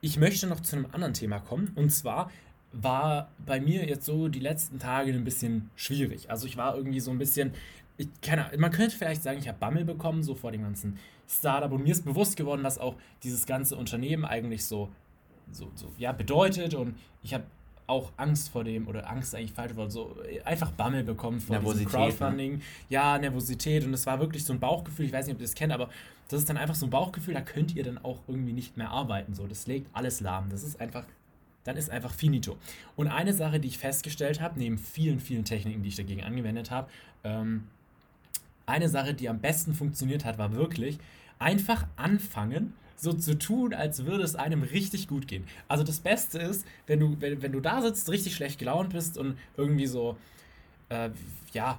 ich 0.00 0.18
möchte 0.18 0.46
noch 0.46 0.60
zu 0.60 0.76
einem 0.76 0.86
anderen 0.92 1.14
Thema 1.14 1.40
kommen 1.40 1.72
und 1.74 1.90
zwar 1.90 2.30
war 2.72 3.30
bei 3.44 3.60
mir 3.60 3.86
jetzt 3.86 4.06
so 4.06 4.28
die 4.28 4.40
letzten 4.40 4.78
Tage 4.78 5.12
ein 5.12 5.24
bisschen 5.24 5.70
schwierig. 5.74 6.30
Also 6.30 6.46
ich 6.46 6.56
war 6.56 6.76
irgendwie 6.76 7.00
so 7.00 7.10
ein 7.10 7.18
bisschen, 7.18 7.52
ich, 7.96 8.08
keine, 8.22 8.50
man 8.58 8.70
könnte 8.70 8.96
vielleicht 8.96 9.22
sagen, 9.22 9.38
ich 9.38 9.48
habe 9.48 9.58
Bammel 9.58 9.84
bekommen, 9.84 10.22
so 10.22 10.34
vor 10.34 10.52
dem 10.52 10.62
ganzen 10.62 10.98
Startup. 11.28 11.70
Und 11.72 11.82
mir 11.82 11.92
ist 11.92 12.04
bewusst 12.04 12.36
geworden, 12.36 12.62
was 12.62 12.78
auch 12.78 12.94
dieses 13.22 13.46
ganze 13.46 13.76
Unternehmen 13.76 14.24
eigentlich 14.24 14.64
so, 14.64 14.88
so, 15.50 15.70
so 15.74 15.92
ja, 15.98 16.12
bedeutet. 16.12 16.74
Und 16.74 16.96
ich 17.22 17.34
habe 17.34 17.44
auch 17.90 18.12
Angst 18.16 18.48
vor 18.48 18.64
dem, 18.64 18.88
oder 18.88 19.10
Angst 19.10 19.34
eigentlich 19.34 19.52
falsch 19.52 19.76
Wort, 19.76 19.92
so 19.92 20.16
einfach 20.44 20.70
Bammel 20.70 21.04
bekommen 21.04 21.40
vor 21.40 21.58
diesem 21.58 21.78
ne? 21.78 21.84
Crowdfunding. 21.84 22.52
Ne? 22.54 22.62
Ja, 22.88 23.18
Nervosität. 23.18 23.84
Und 23.84 23.92
es 23.92 24.06
war 24.06 24.20
wirklich 24.20 24.44
so 24.44 24.52
ein 24.52 24.60
Bauchgefühl, 24.60 25.06
ich 25.06 25.12
weiß 25.12 25.26
nicht, 25.26 25.34
ob 25.34 25.40
ihr 25.40 25.46
das 25.46 25.54
kennt, 25.54 25.72
aber 25.72 25.90
das 26.28 26.40
ist 26.40 26.48
dann 26.48 26.56
einfach 26.56 26.76
so 26.76 26.86
ein 26.86 26.90
Bauchgefühl, 26.90 27.34
da 27.34 27.40
könnt 27.40 27.74
ihr 27.74 27.84
dann 27.84 27.98
auch 27.98 28.20
irgendwie 28.28 28.52
nicht 28.52 28.76
mehr 28.76 28.90
arbeiten. 28.90 29.34
So, 29.34 29.46
das 29.46 29.66
legt 29.66 29.88
alles 29.92 30.20
lahm. 30.20 30.48
Das 30.48 30.62
ist 30.62 30.80
einfach 30.80 31.04
dann 31.64 31.76
ist 31.76 31.90
einfach 31.90 32.14
finito. 32.14 32.56
Und 32.96 33.08
eine 33.08 33.34
Sache, 33.34 33.60
die 33.60 33.68
ich 33.68 33.76
festgestellt 33.76 34.40
habe, 34.40 34.58
neben 34.58 34.78
vielen, 34.78 35.20
vielen 35.20 35.44
Techniken, 35.44 35.82
die 35.82 35.90
ich 35.90 35.96
dagegen 35.96 36.22
angewendet 36.22 36.70
habe, 36.70 36.88
ähm, 37.22 37.64
eine 38.66 38.88
Sache, 38.88 39.14
die 39.14 39.28
am 39.28 39.40
besten 39.40 39.74
funktioniert 39.74 40.24
hat, 40.24 40.38
war 40.38 40.54
wirklich 40.54 40.98
einfach 41.38 41.86
anfangen, 41.96 42.72
so 43.00 43.12
zu 43.12 43.38
tun, 43.38 43.72
als 43.72 44.04
würde 44.04 44.22
es 44.22 44.36
einem 44.36 44.62
richtig 44.62 45.08
gut 45.08 45.26
gehen. 45.26 45.44
Also 45.68 45.84
das 45.84 46.00
Beste 46.00 46.38
ist, 46.38 46.66
wenn 46.86 47.00
du, 47.00 47.16
wenn, 47.20 47.40
wenn 47.42 47.52
du 47.52 47.60
da 47.60 47.80
sitzt, 47.80 48.10
richtig 48.10 48.34
schlecht 48.34 48.58
gelaunt 48.58 48.92
bist 48.92 49.16
und 49.16 49.38
irgendwie 49.56 49.86
so, 49.86 50.16
äh, 50.90 51.10
ja, 51.52 51.78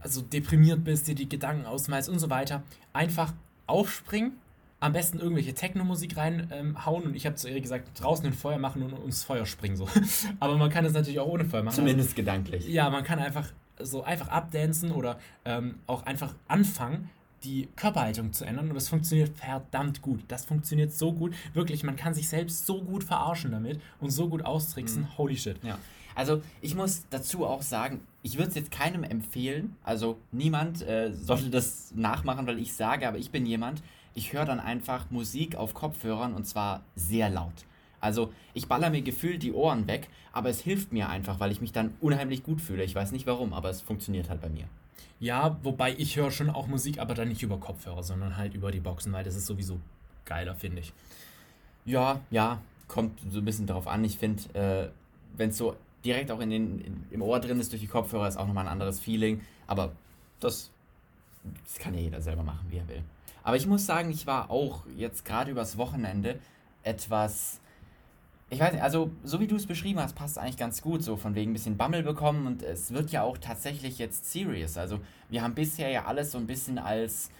also 0.00 0.22
deprimiert 0.22 0.84
bist, 0.84 1.08
dir 1.08 1.14
die 1.14 1.28
Gedanken 1.28 1.66
ausmalst 1.66 2.08
und 2.08 2.18
so 2.18 2.30
weiter, 2.30 2.62
einfach 2.92 3.34
aufspringen 3.66 4.32
am 4.80 4.92
besten 4.92 5.18
irgendwelche 5.18 5.54
Techno-Musik 5.54 6.16
reinhauen 6.16 7.02
ähm, 7.02 7.08
und 7.08 7.16
ich 7.16 7.26
habe 7.26 7.34
zu 7.34 7.48
ihr 7.50 7.60
gesagt, 7.60 8.00
draußen 8.00 8.24
ein 8.24 8.32
Feuer 8.32 8.58
machen 8.58 8.82
und 8.82 8.92
ums 8.94 9.24
Feuer 9.24 9.44
springen 9.44 9.76
so. 9.76 9.88
Aber 10.40 10.56
man 10.56 10.70
kann 10.70 10.84
es 10.84 10.92
natürlich 10.92 11.18
auch 11.18 11.26
ohne 11.26 11.44
Feuer 11.44 11.64
machen. 11.64 11.74
Zumindest 11.74 12.10
also, 12.10 12.16
gedanklich. 12.16 12.68
Ja, 12.68 12.88
man 12.88 13.02
kann 13.02 13.18
einfach 13.18 13.52
so 13.80 14.04
einfach 14.04 14.28
abdancen 14.28 14.92
oder 14.92 15.18
ähm, 15.44 15.76
auch 15.86 16.06
einfach 16.06 16.34
anfangen, 16.46 17.10
die 17.44 17.68
Körperhaltung 17.76 18.32
zu 18.32 18.44
ändern 18.44 18.68
und 18.68 18.74
das 18.74 18.88
funktioniert 18.88 19.36
verdammt 19.36 20.02
gut. 20.02 20.20
Das 20.28 20.44
funktioniert 20.44 20.92
so 20.92 21.12
gut. 21.12 21.34
Wirklich, 21.54 21.84
man 21.84 21.96
kann 21.96 22.14
sich 22.14 22.28
selbst 22.28 22.66
so 22.66 22.82
gut 22.82 23.04
verarschen 23.04 23.52
damit 23.52 23.80
und 24.00 24.10
so 24.10 24.28
gut 24.28 24.44
austricksen. 24.44 25.02
Mhm. 25.02 25.18
Holy 25.18 25.36
shit. 25.36 25.62
Ja. 25.62 25.78
Also 26.14 26.42
ich 26.60 26.74
muss 26.74 27.04
dazu 27.10 27.46
auch 27.46 27.62
sagen, 27.62 28.00
ich 28.22 28.38
würde 28.38 28.48
es 28.48 28.56
jetzt 28.56 28.72
keinem 28.72 29.04
empfehlen. 29.04 29.76
Also 29.84 30.18
niemand 30.32 30.82
äh, 30.82 31.12
sollte 31.12 31.48
das 31.48 31.92
nachmachen, 31.94 32.46
weil 32.46 32.58
ich 32.58 32.72
sage, 32.72 33.06
aber 33.06 33.18
ich 33.18 33.30
bin 33.30 33.46
jemand, 33.46 33.82
ich 34.14 34.32
höre 34.32 34.44
dann 34.44 34.58
einfach 34.58 35.10
Musik 35.10 35.54
auf 35.54 35.74
Kopfhörern 35.74 36.34
und 36.34 36.44
zwar 36.44 36.82
sehr 36.96 37.30
laut. 37.30 37.64
Also 38.00 38.32
ich 38.54 38.66
baller 38.66 38.90
mir 38.90 39.02
gefühlt 39.02 39.42
die 39.42 39.52
Ohren 39.52 39.86
weg, 39.86 40.08
aber 40.32 40.50
es 40.50 40.60
hilft 40.60 40.92
mir 40.92 41.08
einfach, 41.08 41.40
weil 41.40 41.52
ich 41.52 41.60
mich 41.60 41.72
dann 41.72 41.94
unheimlich 42.00 42.42
gut 42.42 42.60
fühle. 42.60 42.84
Ich 42.84 42.94
weiß 42.94 43.12
nicht 43.12 43.26
warum, 43.26 43.52
aber 43.52 43.70
es 43.70 43.80
funktioniert 43.80 44.28
halt 44.28 44.40
bei 44.40 44.48
mir. 44.48 44.64
Ja, 45.20 45.56
wobei 45.62 45.94
ich 45.96 46.16
höre 46.16 46.30
schon 46.30 46.50
auch 46.50 46.66
Musik, 46.66 46.98
aber 46.98 47.14
dann 47.14 47.28
nicht 47.28 47.42
über 47.42 47.58
Kopfhörer, 47.58 48.02
sondern 48.02 48.36
halt 48.36 48.54
über 48.54 48.70
die 48.70 48.80
Boxen, 48.80 49.12
weil 49.12 49.24
das 49.24 49.34
ist 49.34 49.46
sowieso 49.46 49.80
geiler, 50.24 50.54
finde 50.54 50.80
ich. 50.80 50.92
Ja, 51.84 52.20
ja, 52.30 52.60
kommt 52.86 53.20
so 53.30 53.38
ein 53.38 53.44
bisschen 53.44 53.66
darauf 53.66 53.86
an. 53.86 54.04
Ich 54.04 54.18
finde, 54.18 54.42
äh, 54.54 54.88
wenn 55.36 55.50
es 55.50 55.58
so 55.58 55.76
direkt 56.04 56.30
auch 56.30 56.40
in 56.40 56.50
den, 56.50 56.80
in, 56.80 57.06
im 57.10 57.22
Ohr 57.22 57.40
drin 57.40 57.58
ist 57.60 57.72
durch 57.72 57.82
die 57.82 57.88
Kopfhörer, 57.88 58.28
ist 58.28 58.36
auch 58.36 58.46
nochmal 58.46 58.66
ein 58.66 58.72
anderes 58.72 59.00
Feeling. 59.00 59.40
Aber 59.66 59.92
das, 60.40 60.70
das 61.64 61.78
kann 61.78 61.94
ja 61.94 62.00
jeder 62.00 62.20
selber 62.20 62.42
machen, 62.42 62.66
wie 62.70 62.78
er 62.78 62.88
will. 62.88 63.02
Aber 63.42 63.56
ich 63.56 63.66
muss 63.66 63.86
sagen, 63.86 64.10
ich 64.10 64.26
war 64.26 64.50
auch 64.50 64.84
jetzt 64.96 65.24
gerade 65.24 65.50
übers 65.50 65.78
Wochenende 65.78 66.38
etwas. 66.82 67.60
Ich 68.50 68.60
weiß 68.60 68.72
nicht, 68.72 68.82
also 68.82 69.10
so 69.24 69.40
wie 69.40 69.46
du 69.46 69.56
es 69.56 69.66
beschrieben 69.66 70.00
hast, 70.00 70.14
passt 70.14 70.38
eigentlich 70.38 70.56
ganz 70.56 70.80
gut, 70.80 71.02
so 71.02 71.16
von 71.16 71.34
wegen 71.34 71.50
ein 71.50 71.52
bisschen 71.52 71.76
Bammel 71.76 72.02
bekommen 72.02 72.46
und 72.46 72.62
es 72.62 72.92
wird 72.94 73.10
ja 73.10 73.22
auch 73.22 73.36
tatsächlich 73.36 73.98
jetzt 73.98 74.32
serious. 74.32 74.78
Also 74.78 75.00
wir 75.28 75.42
haben 75.42 75.54
bisher 75.54 75.90
ja 75.90 76.06
alles 76.06 76.30
so 76.30 76.38
ein 76.38 76.46
bisschen 76.46 76.78
als 76.78 77.30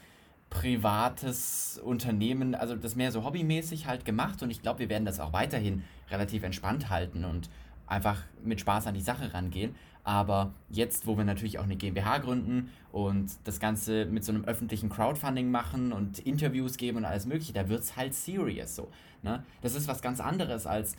privates 0.50 1.80
Unternehmen, 1.82 2.54
also 2.54 2.76
das 2.76 2.94
mehr 2.94 3.10
so 3.10 3.24
hobbymäßig 3.24 3.86
halt 3.86 4.04
gemacht 4.04 4.42
und 4.42 4.50
ich 4.50 4.60
glaube, 4.60 4.80
wir 4.80 4.90
werden 4.90 5.06
das 5.06 5.18
auch 5.18 5.32
weiterhin 5.32 5.82
relativ 6.10 6.42
entspannt 6.42 6.90
halten 6.90 7.24
und 7.24 7.48
einfach 7.86 8.22
mit 8.44 8.60
Spaß 8.60 8.86
an 8.86 8.94
die 8.94 9.00
Sache 9.00 9.32
rangehen. 9.32 9.74
Aber 10.08 10.54
jetzt, 10.70 11.06
wo 11.06 11.18
wir 11.18 11.24
natürlich 11.24 11.58
auch 11.58 11.64
eine 11.64 11.76
GmbH 11.76 12.16
gründen 12.16 12.70
und 12.92 13.30
das 13.44 13.60
Ganze 13.60 14.06
mit 14.06 14.24
so 14.24 14.32
einem 14.32 14.46
öffentlichen 14.46 14.88
Crowdfunding 14.88 15.50
machen 15.50 15.92
und 15.92 16.18
Interviews 16.20 16.78
geben 16.78 16.96
und 16.96 17.04
alles 17.04 17.26
Mögliche, 17.26 17.52
da 17.52 17.68
wird 17.68 17.82
es 17.82 17.94
halt 17.94 18.14
serious 18.14 18.74
so. 18.74 18.88
Ne? 19.22 19.44
Das 19.60 19.74
ist 19.74 19.86
was 19.86 20.00
ganz 20.00 20.20
anderes 20.20 20.66
als 20.66 20.96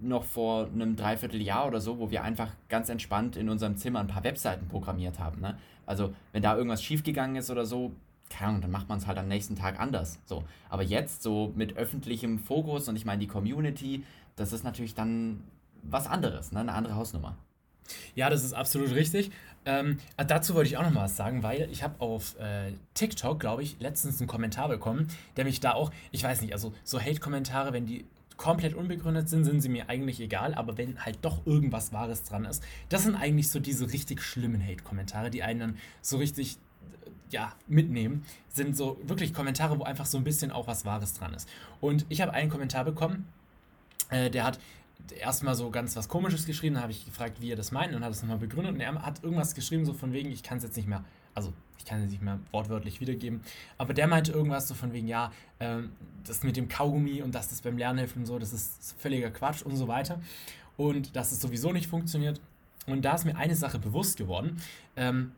noch 0.00 0.24
vor 0.24 0.68
einem 0.68 0.96
Dreivierteljahr 0.96 1.66
oder 1.66 1.82
so, 1.82 1.98
wo 1.98 2.10
wir 2.10 2.24
einfach 2.24 2.48
ganz 2.70 2.88
entspannt 2.88 3.36
in 3.36 3.50
unserem 3.50 3.76
Zimmer 3.76 4.00
ein 4.00 4.06
paar 4.06 4.24
Webseiten 4.24 4.68
programmiert 4.68 5.18
haben. 5.18 5.42
Ne? 5.42 5.58
Also, 5.84 6.14
wenn 6.32 6.40
da 6.40 6.56
irgendwas 6.56 6.82
schiefgegangen 6.82 7.36
ist 7.36 7.50
oder 7.50 7.66
so, 7.66 7.92
keine 8.30 8.48
Ahnung, 8.48 8.62
dann 8.62 8.70
macht 8.70 8.88
man 8.88 8.96
es 8.96 9.06
halt 9.06 9.18
am 9.18 9.28
nächsten 9.28 9.54
Tag 9.54 9.78
anders. 9.78 10.18
So. 10.24 10.44
Aber 10.70 10.82
jetzt 10.82 11.22
so 11.22 11.52
mit 11.56 11.76
öffentlichem 11.76 12.38
Fokus 12.38 12.88
und 12.88 12.96
ich 12.96 13.04
meine 13.04 13.20
die 13.20 13.26
Community, 13.26 14.02
das 14.36 14.54
ist 14.54 14.64
natürlich 14.64 14.94
dann 14.94 15.44
was 15.82 16.06
anderes, 16.06 16.52
ne? 16.52 16.60
eine 16.60 16.72
andere 16.72 16.94
Hausnummer. 16.94 17.36
Ja, 18.14 18.30
das 18.30 18.44
ist 18.44 18.52
absolut 18.52 18.92
richtig. 18.94 19.30
Ähm, 19.66 19.98
dazu 20.16 20.54
wollte 20.54 20.70
ich 20.70 20.78
auch 20.78 20.82
noch 20.82 20.92
mal 20.92 21.04
was 21.04 21.16
sagen, 21.16 21.42
weil 21.42 21.68
ich 21.70 21.82
habe 21.82 22.00
auf 22.00 22.38
äh, 22.38 22.72
TikTok, 22.94 23.38
glaube 23.38 23.62
ich, 23.62 23.78
letztens 23.78 24.20
einen 24.20 24.28
Kommentar 24.28 24.68
bekommen, 24.68 25.08
der 25.36 25.44
mich 25.44 25.60
da 25.60 25.72
auch, 25.72 25.90
ich 26.12 26.22
weiß 26.24 26.40
nicht, 26.40 26.54
also 26.54 26.72
so 26.82 26.98
Hate-Kommentare, 27.00 27.72
wenn 27.72 27.86
die 27.86 28.06
komplett 28.38 28.72
unbegründet 28.72 29.28
sind, 29.28 29.44
sind 29.44 29.60
sie 29.60 29.68
mir 29.68 29.90
eigentlich 29.90 30.18
egal, 30.18 30.54
aber 30.54 30.78
wenn 30.78 31.04
halt 31.04 31.18
doch 31.20 31.46
irgendwas 31.46 31.92
Wahres 31.92 32.24
dran 32.24 32.46
ist, 32.46 32.64
das 32.88 33.02
sind 33.02 33.14
eigentlich 33.14 33.50
so 33.50 33.60
diese 33.60 33.92
richtig 33.92 34.22
schlimmen 34.22 34.66
Hate-Kommentare, 34.66 35.28
die 35.28 35.42
einen 35.42 35.60
dann 35.60 35.78
so 36.00 36.16
richtig 36.16 36.56
ja, 37.30 37.52
mitnehmen, 37.68 38.24
sind 38.48 38.76
so 38.76 38.98
wirklich 39.02 39.34
Kommentare, 39.34 39.78
wo 39.78 39.84
einfach 39.84 40.06
so 40.06 40.16
ein 40.16 40.24
bisschen 40.24 40.50
auch 40.50 40.66
was 40.66 40.86
Wahres 40.86 41.12
dran 41.12 41.34
ist. 41.34 41.48
Und 41.82 42.06
ich 42.08 42.22
habe 42.22 42.32
einen 42.32 42.50
Kommentar 42.50 42.84
bekommen, 42.84 43.28
äh, 44.08 44.30
der 44.30 44.44
hat 44.44 44.58
erstmal 45.18 45.54
so 45.54 45.70
ganz 45.70 45.96
was 45.96 46.08
Komisches 46.08 46.46
geschrieben, 46.46 46.76
da 46.76 46.82
habe 46.82 46.92
ich 46.92 47.04
gefragt, 47.04 47.40
wie 47.40 47.50
er 47.50 47.56
das 47.56 47.72
meint 47.72 47.94
und 47.94 48.04
hat 48.04 48.12
es 48.12 48.22
nochmal 48.22 48.38
begründet 48.38 48.74
und 48.74 48.80
er 48.80 48.94
hat 49.02 49.22
irgendwas 49.22 49.54
geschrieben, 49.54 49.84
so 49.84 49.92
von 49.92 50.12
wegen, 50.12 50.30
ich 50.30 50.42
kann 50.42 50.58
es 50.58 50.64
jetzt 50.64 50.76
nicht 50.76 50.88
mehr, 50.88 51.04
also 51.34 51.52
ich 51.78 51.84
kann 51.84 52.02
es 52.02 52.10
nicht 52.10 52.22
mehr 52.22 52.38
wortwörtlich 52.52 53.00
wiedergeben, 53.00 53.40
aber 53.78 53.94
der 53.94 54.06
meinte 54.06 54.32
irgendwas 54.32 54.68
so 54.68 54.74
von 54.74 54.92
wegen, 54.92 55.08
ja, 55.08 55.32
äh, 55.58 55.78
das 56.26 56.42
mit 56.42 56.56
dem 56.56 56.68
Kaugummi 56.68 57.22
und 57.22 57.34
dass 57.34 57.48
das 57.48 57.62
beim 57.62 57.78
Lernen 57.78 58.08
und 58.16 58.26
so, 58.26 58.38
das 58.38 58.52
ist 58.52 58.94
völliger 58.98 59.30
Quatsch 59.30 59.62
und 59.62 59.76
so 59.76 59.88
weiter 59.88 60.20
und 60.76 61.14
dass 61.16 61.32
es 61.32 61.40
sowieso 61.40 61.72
nicht 61.72 61.88
funktioniert. 61.88 62.40
Und 62.86 63.04
da 63.04 63.14
ist 63.14 63.24
mir 63.24 63.36
eine 63.36 63.54
Sache 63.54 63.78
bewusst 63.78 64.16
geworden, 64.16 64.60
ähm, 64.96 65.32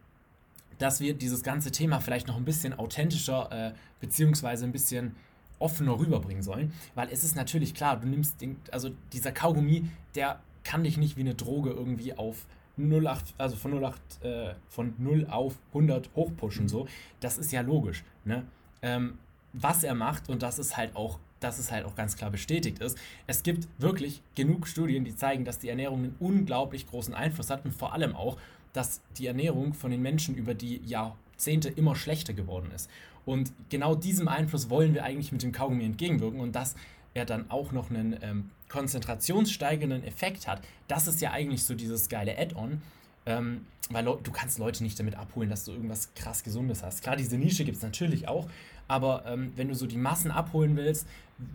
dass 0.79 1.01
wir 1.01 1.15
dieses 1.15 1.43
ganze 1.43 1.71
Thema 1.71 2.01
vielleicht 2.01 2.29
noch 2.29 2.37
ein 2.37 2.45
bisschen 2.45 2.73
authentischer 2.73 3.51
äh, 3.51 3.75
beziehungsweise 4.01 4.65
ein 4.65 4.73
bisschen 4.73 5.17
offener 5.63 5.99
rüberbringen 5.99 6.43
sollen, 6.43 6.73
weil 6.95 7.09
es 7.11 7.25
ist 7.25 7.37
natürlich 7.37 7.75
klar, 7.75 7.99
du 7.99 8.07
nimmst 8.07 8.41
den, 8.41 8.57
also 8.71 8.91
dieser 9.13 9.33
Kaugummi, 9.33 9.85
der 10.15 10.41
kann 10.65 10.85
dich 10.85 10.97
nicht 10.97 11.17
wie 11.17 11.23
eine 11.23 11.35
Droge 11.35 11.71
irgendwie 11.71 12.15
auf 12.15 12.47
08, 12.79 13.35
also 13.39 13.57
von 13.57 13.85
08, 13.85 14.25
äh, 14.25 14.55
von 14.69 14.95
0 14.99 15.27
auf 15.31 15.59
100 15.69 16.11
hochpushen, 16.15 16.69
so. 16.69 16.87
Das 17.21 17.39
ist 17.39 17.53
ja 17.53 17.61
logisch, 17.61 18.05
ne? 18.25 18.45
Ähm, 18.83 19.19
was 19.53 19.85
er 19.85 19.95
macht 19.95 20.29
und 20.29 20.43
das 20.43 20.59
ist 20.59 20.77
halt 20.77 20.97
auch 20.97 21.19
dass 21.43 21.59
es 21.59 21.73
halt 21.73 21.85
auch 21.85 21.95
ganz 21.95 22.17
klar 22.17 22.31
bestätigt 22.31 22.79
ist. 22.79 22.97
Es 23.27 23.43
gibt 23.43 23.69
wirklich 23.79 24.23
genug 24.35 24.67
Studien, 24.67 25.05
die 25.05 25.15
zeigen, 25.15 25.45
dass 25.45 25.59
die 25.59 25.69
Ernährung 25.69 25.99
einen 25.99 26.17
unglaublich 26.21 26.87
großen 26.87 27.15
Einfluss 27.15 27.51
hat 27.51 27.65
und 27.65 27.73
vor 27.75 27.93
allem 27.93 28.15
auch, 28.15 28.39
dass 28.73 29.01
die 29.19 29.27
Ernährung 29.27 29.75
von 29.75 29.91
den 29.91 30.03
Menschen 30.03 30.35
über 30.35 30.55
die 30.55 30.81
Jahrzehnte 30.85 31.69
immer 31.69 31.95
schlechter 31.95 32.33
geworden 32.33 32.71
ist. 32.75 32.89
Und 33.25 33.53
genau 33.71 33.95
diesem 33.95 34.29
Einfluss 34.29 34.69
wollen 34.71 34.95
wir 34.95 35.05
eigentlich 35.05 35.33
mit 35.33 35.43
dem 35.43 35.53
Kaugummi 35.53 35.85
entgegenwirken 35.85 36.41
und 36.41 36.53
dass 36.53 36.75
er 37.15 37.25
dann 37.25 37.51
auch 37.51 37.73
noch 37.73 37.91
einen 37.91 38.17
ähm, 38.23 38.51
konzentrationssteigernden 38.69 40.03
Effekt 40.05 40.49
hat. 40.49 40.63
Das 40.89 41.07
ist 41.07 41.21
ja 41.21 41.31
eigentlich 41.31 41.65
so 41.65 41.75
dieses 41.75 42.09
geile 42.09 42.39
Add-on. 42.39 42.81
Ähm, 43.25 43.67
weil 43.91 44.05
du 44.05 44.33
kannst 44.33 44.59
Leute 44.59 44.83
nicht 44.83 44.99
damit 44.99 45.17
abholen, 45.17 45.51
dass 45.51 45.65
du 45.65 45.73
irgendwas 45.73 46.15
krass 46.15 46.43
Gesundes 46.43 46.83
hast. 46.83 47.03
Klar, 47.03 47.17
diese 47.17 47.37
Nische 47.37 47.65
gibt 47.65 47.77
es 47.77 47.83
natürlich 47.83 48.29
auch, 48.29 48.49
aber 48.89 49.25
ähm, 49.27 49.53
wenn 49.57 49.69
du 49.69 49.75
so 49.75 49.87
die 49.87 49.97
Massen 49.97 50.31
abholen 50.31 50.77
willst, 50.77 51.07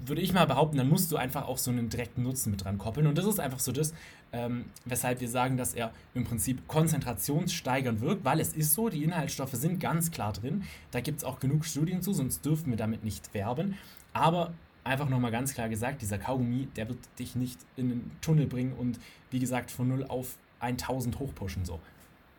würde 0.05 0.21
ich 0.21 0.33
mal 0.33 0.45
behaupten, 0.45 0.77
dann 0.77 0.89
musst 0.89 1.12
du 1.12 1.17
einfach 1.17 1.47
auch 1.47 1.57
so 1.57 1.71
einen 1.71 1.89
direkten 1.89 2.24
Nutzen 2.24 2.51
mit 2.51 2.63
dran 2.63 2.77
koppeln. 2.77 3.07
Und 3.07 3.17
das 3.17 3.25
ist 3.25 3.39
einfach 3.39 3.59
so 3.59 3.71
das, 3.71 3.93
ähm, 4.33 4.65
weshalb 4.86 5.21
wir 5.21 5.29
sagen, 5.29 5.55
dass 5.55 5.74
er 5.74 5.91
im 6.13 6.25
Prinzip 6.25 6.67
konzentrationssteigernd 6.67 8.01
wirkt, 8.01 8.25
weil 8.25 8.39
es 8.39 8.53
ist 8.53 8.74
so, 8.74 8.89
die 8.89 9.03
Inhaltsstoffe 9.03 9.53
sind 9.53 9.79
ganz 9.79 10.12
klar 10.12 10.33
drin. 10.33 10.63
Da 10.91 11.00
gibt 11.00 11.19
es 11.19 11.24
auch 11.24 11.39
genug 11.39 11.65
Studien 11.65 12.01
zu, 12.01 12.13
sonst 12.13 12.45
dürften 12.45 12.69
wir 12.69 12.77
damit 12.77 13.03
nicht 13.03 13.33
werben. 13.33 13.75
Aber 14.13 14.53
einfach 14.83 15.09
nochmal 15.09 15.31
ganz 15.31 15.53
klar 15.53 15.69
gesagt, 15.69 16.01
dieser 16.01 16.17
Kaugummi, 16.17 16.67
der 16.75 16.89
wird 16.89 17.00
dich 17.19 17.36
nicht 17.36 17.59
in 17.75 17.91
einen 17.91 18.12
Tunnel 18.21 18.47
bringen 18.47 18.74
und 18.74 19.00
wie 19.31 19.39
gesagt 19.39 19.69
von 19.71 19.88
0 19.88 20.05
auf 20.05 20.38
1000 20.59 21.19
hochpushen. 21.19 21.65
So. 21.65 21.79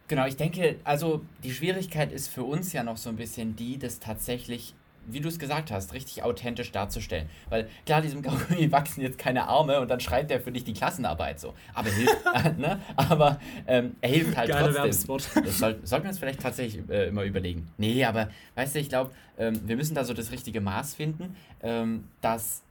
Genau, 0.09 0.27
ich 0.27 0.37
denke, 0.37 0.77
also 0.85 1.23
die 1.45 1.53
Schwierigkeit 1.53 2.13
ist 2.13 2.29
für 2.29 2.45
uns 2.45 2.73
ja 2.73 2.83
noch 2.83 2.97
so 2.97 3.11
ein 3.11 3.17
bisschen 3.17 3.57
die, 3.57 3.79
das 3.79 4.01
tatsächlich 4.01 4.75
wie 5.11 5.21
du 5.21 5.29
es 5.29 5.39
gesagt 5.39 5.71
hast, 5.71 5.95
richtig 5.95 6.23
authentisch 6.23 6.71
darzustellen. 6.71 7.29
Weil 7.49 7.69
klar, 7.87 8.03
diesem 8.03 8.23
Kaugummi 8.23 8.71
wachsen 8.73 9.01
jetzt 9.01 9.19
keine 9.19 9.49
Arme 9.49 9.81
und 9.81 9.91
dann 9.91 10.01
schreibt 10.01 10.31
er 10.31 10.41
für 10.41 10.53
dich 10.53 10.65
die 10.65 10.75
Klassenarbeit 10.75 11.41
so. 11.41 11.55
Aber 11.75 11.91
hilft, 11.91 12.25
ne? 12.59 12.81
Aber 12.97 13.41
ähm, 13.67 13.97
er 14.01 14.11
hilft 14.11 14.37
halt 14.37 14.51
Geile 14.51 14.75
trotzdem. 14.75 15.45
Das 15.45 15.59
soll, 15.59 15.79
sollten 15.83 16.05
wir 16.05 16.11
uns 16.11 16.19
vielleicht 16.19 16.41
tatsächlich 16.41 16.89
äh, 16.89 17.09
immer 17.09 17.25
überlegen. 17.25 17.69
Nee, 17.79 18.05
aber 18.05 18.29
weißt 18.55 18.75
du, 18.75 18.81
ich 18.81 18.89
glaube, 18.89 19.11
ähm, 19.39 19.61
wir 19.67 19.77
müssen 19.77 19.95
da 19.95 20.05
so 20.05 20.15
das 20.15 20.31
richtige 20.31 20.61
Maß 20.61 20.95
finden, 20.95 21.37
ähm, 21.63 22.05
dass 22.21 22.63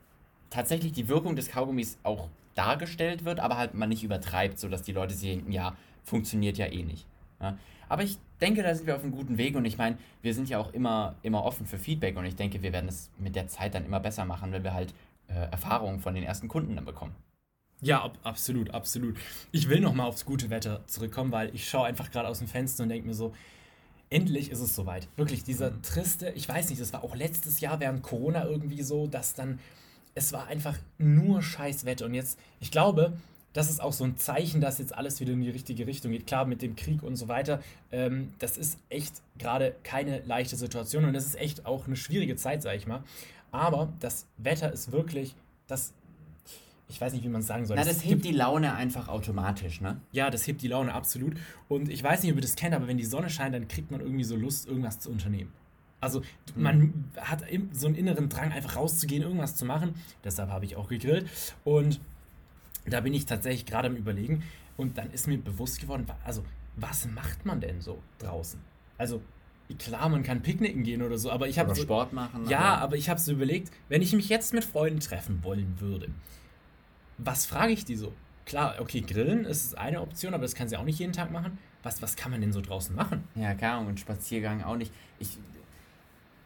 tatsächlich 0.50 0.94
die 0.94 1.08
Wirkung 1.08 1.36
des 1.36 1.50
Kaugummis 1.50 1.98
auch 2.04 2.30
dargestellt 2.58 3.26
wird, 3.26 3.40
aber 3.40 3.58
halt 3.58 3.74
man 3.74 3.90
nicht 3.90 4.04
übertreibt, 4.04 4.60
sodass 4.60 4.82
die 4.82 4.92
Leute 4.92 5.16
denken, 5.16 5.52
ja, 5.52 5.76
funktioniert 6.04 6.58
ja 6.58 6.68
eh 6.68 6.84
nicht. 6.84 7.06
Ja? 7.42 7.58
Aber 7.90 8.04
ich 8.04 8.18
denke, 8.42 8.64
da 8.64 8.74
sind 8.76 8.88
wir 8.88 8.96
auf 8.96 9.04
einem 9.04 9.12
guten 9.12 9.38
Weg 9.38 9.56
und 9.56 9.66
ich 9.66 9.78
meine, 9.78 9.98
wir 10.22 10.34
sind 10.34 10.50
ja 10.50 10.58
auch 10.60 10.74
immer, 10.74 11.16
immer 11.24 11.44
offen 11.44 11.66
für 11.66 11.78
Feedback 11.78 12.18
und 12.18 12.26
ich 12.26 12.36
denke, 12.36 12.62
wir 12.62 12.74
werden 12.74 12.90
es 12.90 13.10
mit 13.18 13.36
der 13.36 13.48
Zeit 13.48 13.76
dann 13.76 13.86
immer 13.86 14.00
besser 14.00 14.26
machen, 14.26 14.52
wenn 14.52 14.64
wir 14.64 14.74
halt 14.74 14.94
äh, 15.28 15.52
Erfahrungen 15.52 16.00
von 16.00 16.16
den 16.16 16.24
ersten 16.24 16.48
Kunden 16.48 16.76
dann 16.76 16.86
bekommen. 16.86 17.16
Ja, 17.82 18.04
ab, 18.04 18.18
absolut, 18.24 18.72
absolut. 18.72 19.18
Ich 19.52 19.70
will 19.70 19.80
nochmal 19.80 20.08
aufs 20.08 20.26
gute 20.26 20.50
Wetter 20.50 20.86
zurückkommen, 20.88 21.32
weil 21.32 21.54
ich 21.54 21.70
schaue 21.70 21.86
einfach 21.86 22.10
gerade 22.10 22.28
aus 22.28 22.40
dem 22.40 22.48
Fenster 22.48 22.84
und 22.84 22.90
denke 22.90 23.08
mir 23.08 23.14
so, 23.14 23.34
endlich 24.10 24.50
ist 24.50 24.62
es 24.62 24.76
soweit. 24.76 25.08
Wirklich, 25.16 25.44
dieser 25.44 25.72
mhm. 25.72 25.82
triste, 25.84 26.30
ich 26.32 26.48
weiß 26.48 26.70
nicht, 26.70 26.82
das 26.82 26.94
war 26.94 27.04
auch 27.04 27.16
letztes 27.16 27.60
Jahr 27.60 27.80
während 27.80 28.02
Corona 28.02 28.46
irgendwie 28.46 28.82
so, 28.82 29.08
dass 29.08 29.36
dann, 29.36 29.60
es 30.18 30.34
war 30.34 30.48
einfach 30.48 30.78
nur 30.98 31.42
scheiß 31.44 31.86
Wetter 31.86 32.06
und 32.06 32.16
jetzt, 32.16 32.40
ich 32.60 32.72
glaube, 32.72 33.14
das 33.54 33.70
ist 33.70 33.80
auch 33.80 33.94
so 33.94 34.04
ein 34.04 34.18
Zeichen, 34.18 34.62
dass 34.62 34.80
jetzt 34.80 34.94
alles 34.96 35.20
wieder 35.20 35.34
in 35.34 35.42
die 35.42 35.50
richtige 35.50 35.88
Richtung 35.88 36.12
geht. 36.12 36.28
Klar, 36.28 36.46
mit 36.46 36.62
dem 36.62 36.76
Krieg 36.76 37.04
und 37.04 37.16
so 37.16 37.28
weiter, 37.28 37.62
ähm, 37.92 38.34
das 38.40 38.58
ist 38.58 38.80
echt 38.90 39.22
gerade 39.38 39.76
keine 39.84 40.20
leichte 40.22 40.56
Situation 40.56 41.06
und 41.06 41.14
das 41.14 41.26
ist 41.26 41.36
echt 41.36 41.66
auch 41.66 41.86
eine 41.86 41.96
schwierige 41.96 42.36
Zeit, 42.36 42.64
sag 42.64 42.76
ich 42.76 42.88
mal. 42.88 43.04
Aber 43.52 43.94
das 44.00 44.26
Wetter 44.38 44.74
ist 44.74 44.92
wirklich, 44.92 45.36
das, 45.68 45.94
ich 46.90 47.00
weiß 47.00 47.14
nicht, 47.14 47.24
wie 47.24 47.30
man 47.30 47.42
es 47.42 47.48
sagen 47.48 47.66
soll. 47.66 47.78
Na, 47.78 47.84
das, 47.84 47.98
das 47.98 48.06
hebt 48.06 48.26
die 48.26 48.32
Laune 48.32 48.74
einfach 48.74 49.08
automatisch, 49.08 49.82
ne? 49.82 50.02
Ja, 50.12 50.30
das 50.30 50.46
hebt 50.48 50.62
die 50.64 50.68
Laune 50.68 50.94
absolut. 50.94 51.38
Und 51.70 51.90
ich 51.90 52.04
weiß 52.04 52.24
nicht, 52.24 52.32
ob 52.32 52.38
ihr 52.38 52.42
das 52.42 52.56
kennt, 52.56 52.76
aber 52.76 52.88
wenn 52.88 52.98
die 52.98 53.06
Sonne 53.06 53.30
scheint, 53.30 53.54
dann 53.54 53.68
kriegt 53.68 53.92
man 53.92 54.02
irgendwie 54.02 54.24
so 54.24 54.36
Lust, 54.36 54.68
irgendwas 54.68 55.00
zu 55.00 55.10
unternehmen. 55.10 55.52
Also 56.00 56.22
man 56.56 56.80
mhm. 56.80 57.06
hat 57.18 57.44
so 57.72 57.88
einen 57.88 57.96
inneren 57.96 58.30
Drang, 58.30 58.52
einfach 58.52 58.76
rauszugehen, 58.76 59.24
irgendwas 59.24 59.56
zu 59.56 59.66
machen. 59.66 59.96
Deshalb 60.24 60.50
habe 60.50 60.66
ich 60.66 60.76
auch 60.76 60.90
gegrillt. 60.90 61.28
Und 61.64 62.00
da 62.86 63.02
bin 63.02 63.14
ich 63.14 63.26
tatsächlich 63.26 63.66
gerade 63.66 63.88
am 63.88 63.96
Überlegen 63.96 64.44
und 64.78 64.98
dann 64.98 65.12
ist 65.12 65.28
mir 65.28 65.38
bewusst 65.38 65.82
geworden, 65.82 66.06
also 66.24 66.44
was 66.76 67.08
macht 67.08 67.46
man 67.46 67.60
denn 67.60 67.82
so 67.82 68.02
draußen? 68.20 68.60
Also 68.98 69.22
klar, 69.80 70.08
man 70.10 70.24
kann 70.24 70.42
picknicken 70.42 70.84
gehen 70.84 71.02
oder 71.02 71.18
so, 71.18 71.32
aber 71.32 71.48
ich 71.48 71.60
habe 71.60 71.74
so, 71.76 71.82
Sport 71.82 72.14
machen. 72.14 72.48
Ja, 72.48 72.60
aber, 72.60 72.82
aber 72.82 72.96
ich 72.96 73.10
habe 73.10 73.20
so 73.20 73.32
überlegt, 73.32 73.72
wenn 73.90 74.02
ich 74.02 74.14
mich 74.14 74.30
jetzt 74.30 74.54
mit 74.54 74.64
Freunden 74.64 75.00
treffen 75.00 75.44
wollen 75.44 75.80
würde, 75.80 76.10
was 77.18 77.46
frage 77.46 77.74
ich 77.74 77.84
die 77.84 77.96
so? 77.96 78.14
Klar, 78.46 78.76
okay, 78.80 79.02
grillen 79.02 79.44
ist 79.44 79.78
eine 79.78 80.02
Option, 80.02 80.34
aber 80.34 80.44
das 80.44 80.56
kann 80.56 80.70
sie 80.70 80.78
auch 80.78 80.86
nicht 80.86 81.00
jeden 81.00 81.12
Tag 81.12 81.32
machen. 81.32 81.58
Was, 81.84 82.02
was 82.02 82.16
kann 82.16 82.32
man 82.32 82.42
denn 82.42 82.54
so 82.54 82.62
draußen 82.62 82.96
machen? 82.96 83.24
Ja, 83.36 83.54
klar, 83.56 83.86
und 83.86 84.00
Spaziergang 84.00 84.64
auch 84.64 84.78
nicht. 84.78 84.94
Ich, 85.20 85.38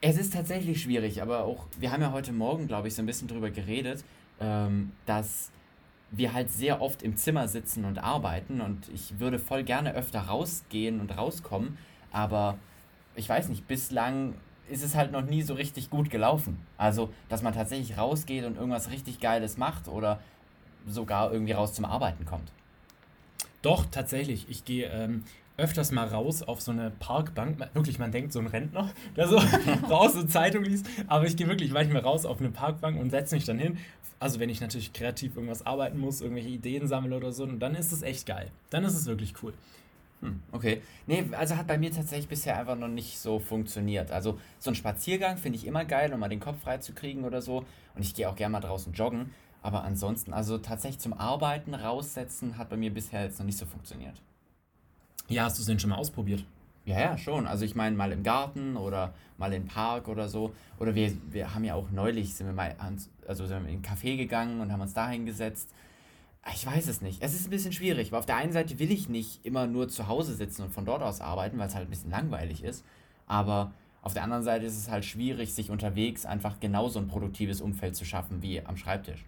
es 0.01 0.17
ist 0.17 0.33
tatsächlich 0.33 0.81
schwierig, 0.81 1.21
aber 1.21 1.43
auch, 1.43 1.67
wir 1.79 1.91
haben 1.91 2.01
ja 2.01 2.11
heute 2.11 2.33
Morgen, 2.33 2.67
glaube 2.67 2.87
ich, 2.87 2.95
so 2.95 3.03
ein 3.03 3.05
bisschen 3.05 3.27
drüber 3.27 3.51
geredet, 3.51 4.03
ähm, 4.39 4.91
dass 5.05 5.51
wir 6.09 6.33
halt 6.33 6.51
sehr 6.51 6.81
oft 6.81 7.03
im 7.03 7.15
Zimmer 7.15 7.47
sitzen 7.47 7.85
und 7.85 7.99
arbeiten 7.99 8.59
und 8.59 8.89
ich 8.89 9.19
würde 9.19 9.39
voll 9.39 9.63
gerne 9.63 9.93
öfter 9.93 10.21
rausgehen 10.21 10.99
und 10.99 11.17
rauskommen, 11.17 11.77
aber 12.11 12.57
ich 13.15 13.29
weiß 13.29 13.49
nicht, 13.49 13.67
bislang 13.67 14.33
ist 14.69 14.83
es 14.83 14.95
halt 14.95 15.11
noch 15.11 15.21
nie 15.21 15.41
so 15.41 15.53
richtig 15.53 15.89
gut 15.89 16.09
gelaufen. 16.09 16.59
Also, 16.77 17.09
dass 17.29 17.41
man 17.41 17.53
tatsächlich 17.53 17.97
rausgeht 17.97 18.45
und 18.45 18.55
irgendwas 18.55 18.89
richtig 18.89 19.19
Geiles 19.19 19.57
macht 19.57 19.87
oder 19.87 20.21
sogar 20.87 21.31
irgendwie 21.31 21.51
raus 21.51 21.73
zum 21.73 21.85
Arbeiten 21.85 22.25
kommt. 22.25 22.51
Doch, 23.61 23.85
tatsächlich. 23.85 24.49
Ich 24.49 24.63
gehe 24.63 24.87
ähm, 24.87 25.23
öfters 25.61 25.91
mal 25.91 26.07
raus 26.07 26.41
auf 26.41 26.59
so 26.61 26.71
eine 26.71 26.91
Parkbank. 26.91 27.57
Wirklich, 27.73 27.99
man 27.99 28.11
denkt, 28.11 28.33
so 28.33 28.39
ein 28.39 28.47
Rentner, 28.47 28.91
der 29.15 29.27
so 29.27 29.37
raus 29.89 30.15
eine 30.15 30.27
Zeitung 30.27 30.63
liest. 30.63 30.87
Aber 31.07 31.25
ich 31.25 31.37
gehe 31.37 31.47
wirklich 31.47 31.71
manchmal 31.71 32.01
raus 32.01 32.25
auf 32.25 32.39
eine 32.39 32.49
Parkbank 32.49 32.99
und 32.99 33.11
setze 33.11 33.35
mich 33.35 33.45
dann 33.45 33.59
hin. 33.59 33.77
Also 34.19 34.39
wenn 34.39 34.49
ich 34.49 34.61
natürlich 34.61 34.93
kreativ 34.93 35.35
irgendwas 35.35 35.65
arbeiten 35.65 35.97
muss, 35.97 36.21
irgendwelche 36.21 36.49
Ideen 36.49 36.87
sammle 36.87 37.15
oder 37.15 37.31
so, 37.31 37.45
dann 37.45 37.75
ist 37.75 37.91
es 37.91 38.01
echt 38.01 38.25
geil. 38.25 38.51
Dann 38.69 38.83
ist 38.83 38.95
es 38.95 39.05
wirklich 39.05 39.33
cool. 39.41 39.53
Hm, 40.21 40.41
okay. 40.51 40.81
Nee, 41.07 41.25
also 41.31 41.57
hat 41.57 41.67
bei 41.67 41.77
mir 41.77 41.91
tatsächlich 41.91 42.27
bisher 42.27 42.57
einfach 42.57 42.77
noch 42.77 42.87
nicht 42.87 43.19
so 43.19 43.39
funktioniert. 43.39 44.11
Also 44.11 44.39
so 44.59 44.71
ein 44.71 44.75
Spaziergang 44.75 45.37
finde 45.37 45.57
ich 45.57 45.65
immer 45.65 45.85
geil, 45.85 46.13
um 46.13 46.19
mal 46.19 46.29
den 46.29 46.39
Kopf 46.39 46.61
frei 46.61 46.77
zu 46.77 46.93
kriegen 46.93 47.23
oder 47.23 47.41
so. 47.41 47.65
Und 47.95 48.01
ich 48.01 48.13
gehe 48.13 48.29
auch 48.29 48.35
gerne 48.35 48.53
mal 48.53 48.59
draußen 48.59 48.93
joggen. 48.93 49.31
Aber 49.63 49.83
ansonsten, 49.83 50.33
also 50.33 50.57
tatsächlich 50.57 50.99
zum 50.99 51.13
Arbeiten 51.13 51.75
raussetzen, 51.75 52.57
hat 52.57 52.69
bei 52.69 52.77
mir 52.77 52.91
bisher 52.91 53.23
jetzt 53.23 53.39
noch 53.39 53.45
nicht 53.45 53.57
so 53.57 53.65
funktioniert. 53.65 54.21
Ja, 55.31 55.45
hast 55.45 55.57
du 55.57 55.61
es 55.61 55.67
denn 55.67 55.79
schon 55.79 55.89
mal 55.89 55.97
ausprobiert? 55.97 56.43
Ja, 56.85 56.99
ja, 56.99 57.17
schon. 57.17 57.45
Also 57.47 57.63
ich 57.63 57.75
meine 57.75 57.95
mal 57.95 58.11
im 58.11 58.23
Garten 58.23 58.75
oder 58.75 59.13
mal 59.37 59.53
im 59.53 59.65
Park 59.65 60.07
oder 60.07 60.27
so. 60.27 60.53
Oder 60.79 60.95
wir, 60.95 61.13
wir 61.29 61.53
haben 61.53 61.63
ja 61.63 61.75
auch 61.75 61.91
neulich, 61.91 62.33
sind 62.33 62.47
wir 62.47 62.53
mal 62.53 62.75
ans, 62.79 63.09
also 63.27 63.45
sind 63.45 63.63
wir 63.63 63.69
in 63.69 63.75
einen 63.75 63.83
Café 63.83 64.17
gegangen 64.17 64.61
und 64.61 64.71
haben 64.71 64.81
uns 64.81 64.93
da 64.93 65.09
hingesetzt. 65.09 65.69
Ich 66.53 66.65
weiß 66.65 66.87
es 66.87 67.01
nicht. 67.01 67.21
Es 67.21 67.33
ist 67.33 67.45
ein 67.45 67.51
bisschen 67.51 67.71
schwierig, 67.71 68.11
weil 68.11 68.19
auf 68.19 68.25
der 68.25 68.35
einen 68.35 68.51
Seite 68.51 68.79
will 68.79 68.91
ich 68.91 69.09
nicht 69.09 69.45
immer 69.45 69.67
nur 69.67 69.89
zu 69.89 70.07
Hause 70.07 70.33
sitzen 70.33 70.63
und 70.63 70.73
von 70.73 70.85
dort 70.85 71.03
aus 71.03 71.21
arbeiten, 71.21 71.59
weil 71.59 71.67
es 71.67 71.75
halt 71.75 71.87
ein 71.87 71.91
bisschen 71.91 72.09
langweilig 72.09 72.63
ist. 72.63 72.83
Aber 73.27 73.73
auf 74.01 74.13
der 74.13 74.23
anderen 74.23 74.43
Seite 74.43 74.65
ist 74.65 74.77
es 74.77 74.89
halt 74.89 75.05
schwierig, 75.05 75.53
sich 75.53 75.69
unterwegs 75.69 76.25
einfach 76.25 76.59
genauso 76.59 76.97
ein 76.97 77.07
produktives 77.07 77.61
Umfeld 77.61 77.95
zu 77.95 78.05
schaffen 78.05 78.41
wie 78.41 78.65
am 78.65 78.75
Schreibtisch. 78.75 79.23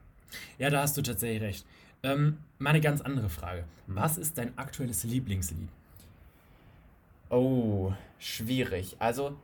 Ja, 0.58 0.72
da 0.72 0.82
hast 0.82 0.98
du 0.98 1.04
tatsächlich 1.04 1.42
recht. 1.44 1.66
Ähm, 2.02 2.40
meine 2.58 2.82
ganz 2.82 3.02
andere 3.02 3.30
Frage. 3.30 3.66
Hm. 3.86 3.96
Was 3.96 4.18
ist 4.18 4.40
dein 4.40 4.58
aktuelles 4.58 5.04
Lieblingslied? 5.04 5.70
Oh, 7.34 7.92
schwierig. 8.20 8.96
Also, 9.00 9.36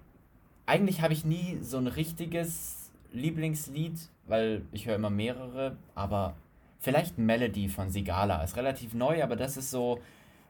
eigentlich 0.68 1.02
habe 1.02 1.12
ich 1.14 1.26
nie 1.26 1.58
so 1.62 1.78
ein 1.78 1.88
richtiges 1.88 2.92
Lieblingslied, 3.12 3.98
weil 4.28 4.62
ich 4.72 4.86
höre 4.86 4.94
immer 4.94 5.10
mehrere, 5.10 5.76
aber 5.96 6.36
vielleicht 6.78 7.18
Melody 7.18 7.68
von 7.68 7.90
Sigala. 7.90 8.44
Ist 8.44 8.58
relativ 8.58 8.94
neu, 8.94 9.24
aber 9.24 9.36
das 9.36 9.58
ist 9.58 9.72
so 9.72 10.00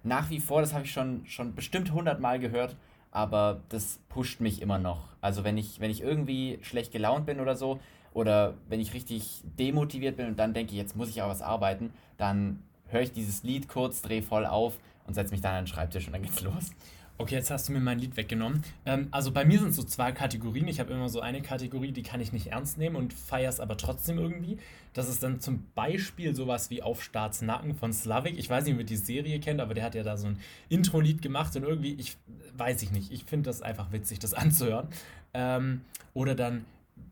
nach 0.03 0.29
wie 0.29 0.41
vor, 0.41 0.59
das 0.59 0.73
habe 0.73 0.83
ich 0.83 0.91
schon, 0.91 1.25
schon 1.27 1.55
bestimmt 1.55 1.93
hundertmal 1.93 2.39
gehört, 2.39 2.75
aber 3.09 3.61
das 3.69 4.01
pusht 4.09 4.41
mich 4.41 4.61
immer 4.61 4.77
noch. 4.77 5.07
Also 5.21 5.45
wenn 5.45 5.57
ich, 5.57 5.79
wenn 5.79 5.91
ich 5.91 6.01
irgendwie 6.01 6.59
schlecht 6.61 6.91
gelaunt 6.91 7.25
bin 7.25 7.39
oder 7.39 7.55
so, 7.55 7.79
oder 8.11 8.55
wenn 8.67 8.81
ich 8.81 8.93
richtig 8.93 9.43
demotiviert 9.57 10.17
bin 10.17 10.27
und 10.27 10.39
dann 10.39 10.53
denke, 10.53 10.75
jetzt 10.75 10.97
muss 10.97 11.07
ich 11.07 11.21
aber 11.21 11.31
was 11.31 11.41
arbeiten, 11.41 11.93
dann 12.17 12.61
höre 12.87 13.03
ich 13.03 13.13
dieses 13.13 13.43
Lied 13.43 13.69
kurz, 13.69 14.01
drehe 14.01 14.23
voll 14.23 14.45
auf 14.45 14.77
und 15.07 15.13
setze 15.13 15.31
mich 15.31 15.39
dann 15.39 15.53
an 15.55 15.63
den 15.63 15.67
Schreibtisch 15.67 16.05
und 16.07 16.13
dann 16.13 16.23
geht's 16.23 16.41
los. 16.41 16.71
Okay, 17.21 17.35
jetzt 17.35 17.51
hast 17.51 17.67
du 17.67 17.73
mir 17.73 17.81
mein 17.81 17.99
Lied 17.99 18.15
weggenommen. 18.15 18.63
Ähm, 18.85 19.09
also 19.11 19.33
bei 19.33 19.43
mir 19.43 19.59
sind 19.59 19.73
so 19.73 19.83
zwei 19.83 20.13
Kategorien. 20.13 20.69
Ich 20.69 20.79
habe 20.79 20.93
immer 20.93 21.09
so 21.09 21.19
eine 21.19 21.41
Kategorie, 21.41 21.91
die 21.91 22.01
kann 22.01 22.21
ich 22.21 22.31
nicht 22.31 22.47
ernst 22.47 22.77
nehmen 22.77 22.95
und 22.95 23.11
feiere 23.11 23.49
es 23.49 23.59
aber 23.59 23.75
trotzdem 23.75 24.17
irgendwie. 24.17 24.57
Das 24.93 25.09
ist 25.09 25.21
dann 25.21 25.41
zum 25.41 25.65
Beispiel 25.75 26.33
sowas 26.33 26.69
wie 26.69 26.81
Auf 26.81 27.03
Staats 27.03 27.41
Nacken 27.41 27.75
von 27.75 27.91
Slavik. 27.91 28.39
Ich 28.39 28.49
weiß 28.49 28.63
nicht, 28.63 28.73
ob 28.73 28.79
ihr 28.79 28.85
die 28.85 28.95
Serie 28.95 29.41
kennt, 29.41 29.59
aber 29.59 29.73
der 29.73 29.83
hat 29.83 29.95
ja 29.95 30.03
da 30.03 30.15
so 30.15 30.27
ein 30.27 30.39
Intro-Lied 30.69 31.21
gemacht 31.21 31.53
und 31.57 31.63
irgendwie, 31.63 31.93
ich 31.95 32.15
weiß 32.55 32.81
ich 32.83 32.91
nicht, 32.91 33.11
ich 33.11 33.25
finde 33.25 33.49
das 33.49 33.61
einfach 33.61 33.91
witzig, 33.91 34.19
das 34.19 34.33
anzuhören. 34.33 34.87
Ähm, 35.33 35.81
oder 36.13 36.35
dann 36.35 36.63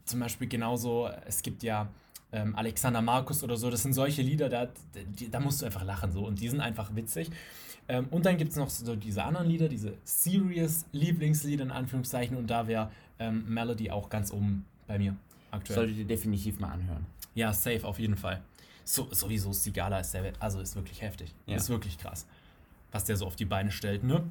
zum 0.06 0.22
Beispiel 0.22 0.48
genauso, 0.48 1.10
es 1.26 1.42
gibt 1.42 1.64
ja 1.64 1.90
ähm, 2.32 2.56
Alexander 2.56 3.02
Markus 3.02 3.44
oder 3.44 3.58
so, 3.58 3.70
das 3.70 3.84
sind 3.84 3.92
solche 3.92 4.22
Lieder, 4.22 4.48
da, 4.48 4.70
da 5.32 5.40
musst 5.42 5.62
du 5.62 5.66
einfach 5.66 5.84
lachen 5.84 6.14
so 6.14 6.26
und 6.26 6.40
die 6.40 6.48
sind 6.48 6.62
einfach 6.62 6.96
witzig. 6.96 7.30
Ähm, 7.90 8.08
und 8.12 8.26
dann 8.26 8.38
gibt 8.38 8.52
es 8.52 8.58
noch 8.58 8.70
so 8.70 8.96
diese 8.96 9.24
anderen 9.24 9.48
Lieder, 9.48 9.70
diese 9.70 9.94
serious 10.04 10.86
Lieblingslieder 10.92 11.64
in 11.64 11.72
Anführungszeichen 11.72 12.36
und 12.36 12.48
da 12.48 12.68
wäre 12.68 12.92
ähm, 13.20 13.46
Melody 13.48 13.92
auch 13.92 14.10
ganz 14.10 14.32
oben 14.32 14.66
bei 14.88 14.98
mir 14.98 15.16
aktuell. 15.52 15.80
Solltet 15.80 15.98
ihr 15.98 16.06
definitiv 16.06 16.60
mal 16.60 16.72
anhören. 16.72 17.06
Ja, 17.36 17.54
safe, 17.54 17.86
auf 17.86 18.00
jeden 18.00 18.18
Fall. 18.18 18.42
So, 18.84 19.08
sowieso 19.12 19.54
Sigala 19.54 20.00
ist 20.00 20.14
der, 20.14 20.34
also 20.40 20.60
ist 20.60 20.76
wirklich 20.76 21.02
heftig. 21.02 21.34
Ja. 21.46 21.58
Ist 21.58 21.70
wirklich 21.70 21.98
krass, 21.98 22.26
was 22.92 23.06
der 23.06 23.18
so 23.18 23.26
auf 23.26 23.36
die 23.36 23.46
Beine 23.46 23.72
stellt, 23.72 24.04
ne? 24.04 24.24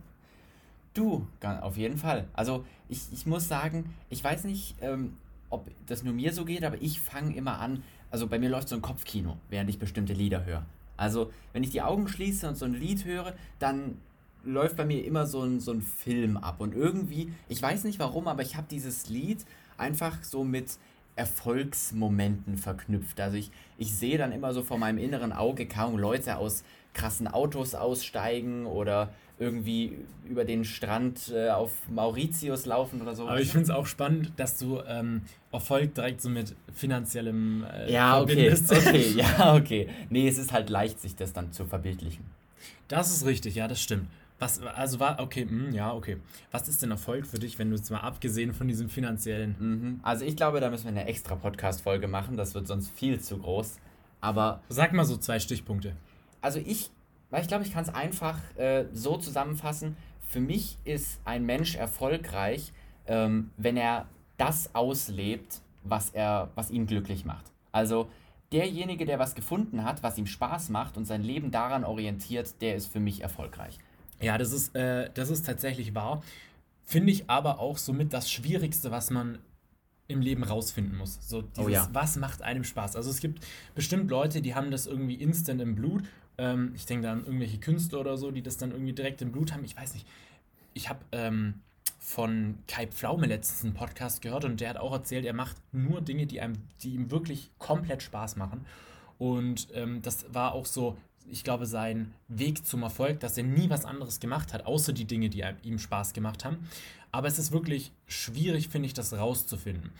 Du, 0.94 1.26
auf 1.42 1.76
jeden 1.76 1.98
Fall. 1.98 2.26
Also 2.32 2.64
ich, 2.88 3.00
ich 3.12 3.26
muss 3.26 3.48
sagen, 3.48 3.94
ich 4.08 4.24
weiß 4.24 4.44
nicht, 4.44 4.76
ähm, 4.80 5.12
ob 5.50 5.70
das 5.86 6.02
nur 6.02 6.14
mir 6.14 6.32
so 6.32 6.46
geht, 6.46 6.64
aber 6.64 6.80
ich 6.80 7.00
fange 7.00 7.34
immer 7.36 7.58
an, 7.58 7.82
also 8.10 8.26
bei 8.26 8.38
mir 8.38 8.48
läuft 8.48 8.68
so 8.68 8.76
ein 8.76 8.82
Kopfkino, 8.82 9.36
während 9.50 9.68
ich 9.68 9.78
bestimmte 9.78 10.14
Lieder 10.14 10.44
höre. 10.44 10.64
Also, 10.96 11.30
wenn 11.52 11.62
ich 11.62 11.70
die 11.70 11.82
Augen 11.82 12.08
schließe 12.08 12.48
und 12.48 12.56
so 12.56 12.64
ein 12.64 12.74
Lied 12.74 13.04
höre, 13.04 13.34
dann 13.58 13.98
läuft 14.44 14.76
bei 14.76 14.84
mir 14.84 15.04
immer 15.04 15.26
so 15.26 15.42
ein, 15.42 15.60
so 15.60 15.72
ein 15.72 15.82
Film 15.82 16.36
ab. 16.36 16.60
Und 16.60 16.74
irgendwie, 16.74 17.32
ich 17.48 17.60
weiß 17.60 17.84
nicht 17.84 17.98
warum, 17.98 18.28
aber 18.28 18.42
ich 18.42 18.56
habe 18.56 18.66
dieses 18.70 19.08
Lied 19.08 19.44
einfach 19.76 20.22
so 20.22 20.44
mit 20.44 20.78
Erfolgsmomenten 21.16 22.56
verknüpft. 22.56 23.20
Also 23.20 23.36
ich, 23.36 23.50
ich 23.78 23.94
sehe 23.94 24.18
dann 24.18 24.32
immer 24.32 24.52
so 24.52 24.62
vor 24.62 24.78
meinem 24.78 24.98
inneren 24.98 25.32
Auge 25.32 25.66
kaum 25.66 25.98
Leute 25.98 26.36
aus 26.36 26.62
krassen 26.92 27.26
Autos 27.26 27.74
aussteigen 27.74 28.66
oder 28.66 29.10
irgendwie 29.38 29.92
über 30.26 30.44
den 30.44 30.64
Strand 30.64 31.30
äh, 31.34 31.50
auf 31.50 31.70
Mauritius 31.90 32.64
laufen 32.64 33.02
oder 33.02 33.14
so. 33.14 33.28
Aber 33.28 33.40
ich 33.40 33.50
finde 33.50 33.64
es 33.64 33.70
auch 33.70 33.86
spannend, 33.86 34.32
dass 34.36 34.58
du 34.58 34.80
ähm, 34.88 35.22
Erfolg 35.52 35.94
direkt 35.94 36.22
so 36.22 36.30
mit 36.30 36.54
finanziellem 36.74 37.64
äh, 37.64 37.92
ja, 37.92 38.16
verbindest. 38.16 38.72
Okay, 38.72 38.88
okay, 38.88 39.12
ja, 39.16 39.54
okay. 39.54 39.88
Nee, 40.08 40.28
es 40.28 40.38
ist 40.38 40.52
halt 40.52 40.70
leicht, 40.70 41.00
sich 41.00 41.16
das 41.16 41.34
dann 41.34 41.52
zu 41.52 41.66
verbildlichen. 41.66 42.24
Das 42.88 43.10
ist 43.10 43.26
richtig, 43.26 43.56
ja, 43.56 43.68
das 43.68 43.80
stimmt. 43.80 44.06
Was, 44.38 44.60
also 44.60 45.00
war, 45.00 45.18
okay, 45.20 45.44
mh, 45.44 45.50
hm, 45.50 45.74
ja, 45.74 45.94
okay. 45.94 46.18
Was 46.50 46.68
ist 46.68 46.82
denn 46.82 46.90
Erfolg 46.90 47.26
für 47.26 47.38
dich, 47.38 47.58
wenn 47.58 47.70
du 47.70 47.76
jetzt 47.76 47.90
mal 47.90 48.00
abgesehen 48.00 48.52
von 48.52 48.68
diesem 48.68 48.88
finanziellen? 48.88 49.56
Mhm. 49.58 50.00
Also 50.02 50.24
ich 50.24 50.36
glaube, 50.36 50.60
da 50.60 50.70
müssen 50.70 50.84
wir 50.84 50.90
eine 50.90 51.06
extra 51.06 51.36
Podcast-Folge 51.36 52.08
machen, 52.08 52.36
das 52.36 52.54
wird 52.54 52.66
sonst 52.66 52.90
viel 52.90 53.20
zu 53.20 53.38
groß. 53.38 53.78
Aber. 54.20 54.62
Sag 54.68 54.92
mal 54.92 55.04
so 55.04 55.16
zwei 55.16 55.38
Stichpunkte. 55.38 55.96
Also 56.42 56.58
ich 56.58 56.90
weil 57.30 57.42
ich 57.42 57.48
glaube, 57.48 57.64
ich 57.64 57.72
kann 57.72 57.82
es 57.82 57.94
einfach 57.94 58.38
äh, 58.56 58.86
so 58.92 59.16
zusammenfassen. 59.16 59.96
Für 60.28 60.40
mich 60.40 60.78
ist 60.84 61.20
ein 61.24 61.44
Mensch 61.44 61.74
erfolgreich, 61.74 62.72
ähm, 63.06 63.50
wenn 63.56 63.76
er 63.76 64.06
das 64.36 64.74
auslebt, 64.74 65.60
was, 65.82 66.10
er, 66.10 66.50
was 66.54 66.70
ihn 66.70 66.86
glücklich 66.86 67.24
macht. 67.24 67.46
Also 67.72 68.08
derjenige, 68.52 69.06
der 69.06 69.18
was 69.18 69.34
gefunden 69.34 69.84
hat, 69.84 70.02
was 70.02 70.18
ihm 70.18 70.26
Spaß 70.26 70.68
macht 70.68 70.96
und 70.96 71.04
sein 71.04 71.22
Leben 71.22 71.50
daran 71.50 71.84
orientiert, 71.84 72.60
der 72.60 72.76
ist 72.76 72.86
für 72.86 73.00
mich 73.00 73.22
erfolgreich. 73.22 73.78
Ja, 74.20 74.38
das 74.38 74.52
ist, 74.52 74.74
äh, 74.74 75.10
das 75.14 75.30
ist 75.30 75.46
tatsächlich 75.46 75.94
wahr. 75.94 76.22
Finde 76.84 77.12
ich 77.12 77.28
aber 77.28 77.58
auch 77.58 77.78
somit 77.78 78.12
das 78.12 78.30
Schwierigste, 78.30 78.90
was 78.90 79.10
man 79.10 79.38
im 80.08 80.20
Leben 80.20 80.44
rausfinden 80.44 80.96
muss. 80.96 81.18
So 81.28 81.42
dieses, 81.42 81.64
oh 81.64 81.68
ja. 81.68 81.88
was 81.92 82.16
macht 82.16 82.42
einem 82.42 82.62
Spaß? 82.62 82.94
Also 82.94 83.10
es 83.10 83.20
gibt 83.20 83.44
bestimmt 83.74 84.08
Leute, 84.10 84.40
die 84.40 84.54
haben 84.54 84.70
das 84.70 84.86
irgendwie 84.86 85.14
instant 85.14 85.60
im 85.60 85.74
Blut 85.74 86.04
ähm, 86.38 86.72
ich 86.74 86.86
denke 86.86 87.06
da 87.06 87.12
an 87.12 87.24
irgendwelche 87.24 87.58
Künstler 87.58 88.00
oder 88.00 88.16
so, 88.16 88.30
die 88.30 88.42
das 88.42 88.56
dann 88.56 88.70
irgendwie 88.70 88.92
direkt 88.92 89.22
im 89.22 89.32
Blut 89.32 89.52
haben. 89.52 89.64
Ich 89.64 89.76
weiß 89.76 89.94
nicht. 89.94 90.06
Ich 90.74 90.88
habe 90.88 91.00
ähm, 91.12 91.62
von 91.98 92.58
Kai 92.68 92.86
Pflaume 92.86 93.26
letztens 93.26 93.64
einen 93.64 93.74
Podcast 93.74 94.20
gehört 94.22 94.44
und 94.44 94.60
der 94.60 94.70
hat 94.70 94.76
auch 94.76 94.92
erzählt, 94.92 95.24
er 95.24 95.32
macht 95.32 95.56
nur 95.72 96.00
Dinge, 96.02 96.26
die, 96.26 96.40
einem, 96.40 96.54
die 96.82 96.94
ihm 96.94 97.10
wirklich 97.10 97.50
komplett 97.58 98.02
Spaß 98.02 98.36
machen. 98.36 98.66
Und 99.18 99.68
ähm, 99.72 100.02
das 100.02 100.32
war 100.32 100.52
auch 100.52 100.66
so, 100.66 100.98
ich 101.30 101.44
glaube, 101.44 101.66
sein 101.66 102.12
Weg 102.28 102.66
zum 102.66 102.82
Erfolg, 102.82 103.20
dass 103.20 103.36
er 103.36 103.44
nie 103.44 103.70
was 103.70 103.84
anderes 103.84 104.20
gemacht 104.20 104.52
hat, 104.52 104.66
außer 104.66 104.92
die 104.92 105.04
Dinge, 105.04 105.28
die 105.28 105.44
ihm 105.62 105.78
Spaß 105.78 106.12
gemacht 106.12 106.44
haben. 106.44 106.58
Aber 107.12 107.28
es 107.28 107.38
ist 107.38 107.52
wirklich 107.52 107.92
schwierig, 108.06 108.68
finde 108.68 108.86
ich, 108.86 108.94
das 108.94 109.12
rauszufinden. 109.12 109.90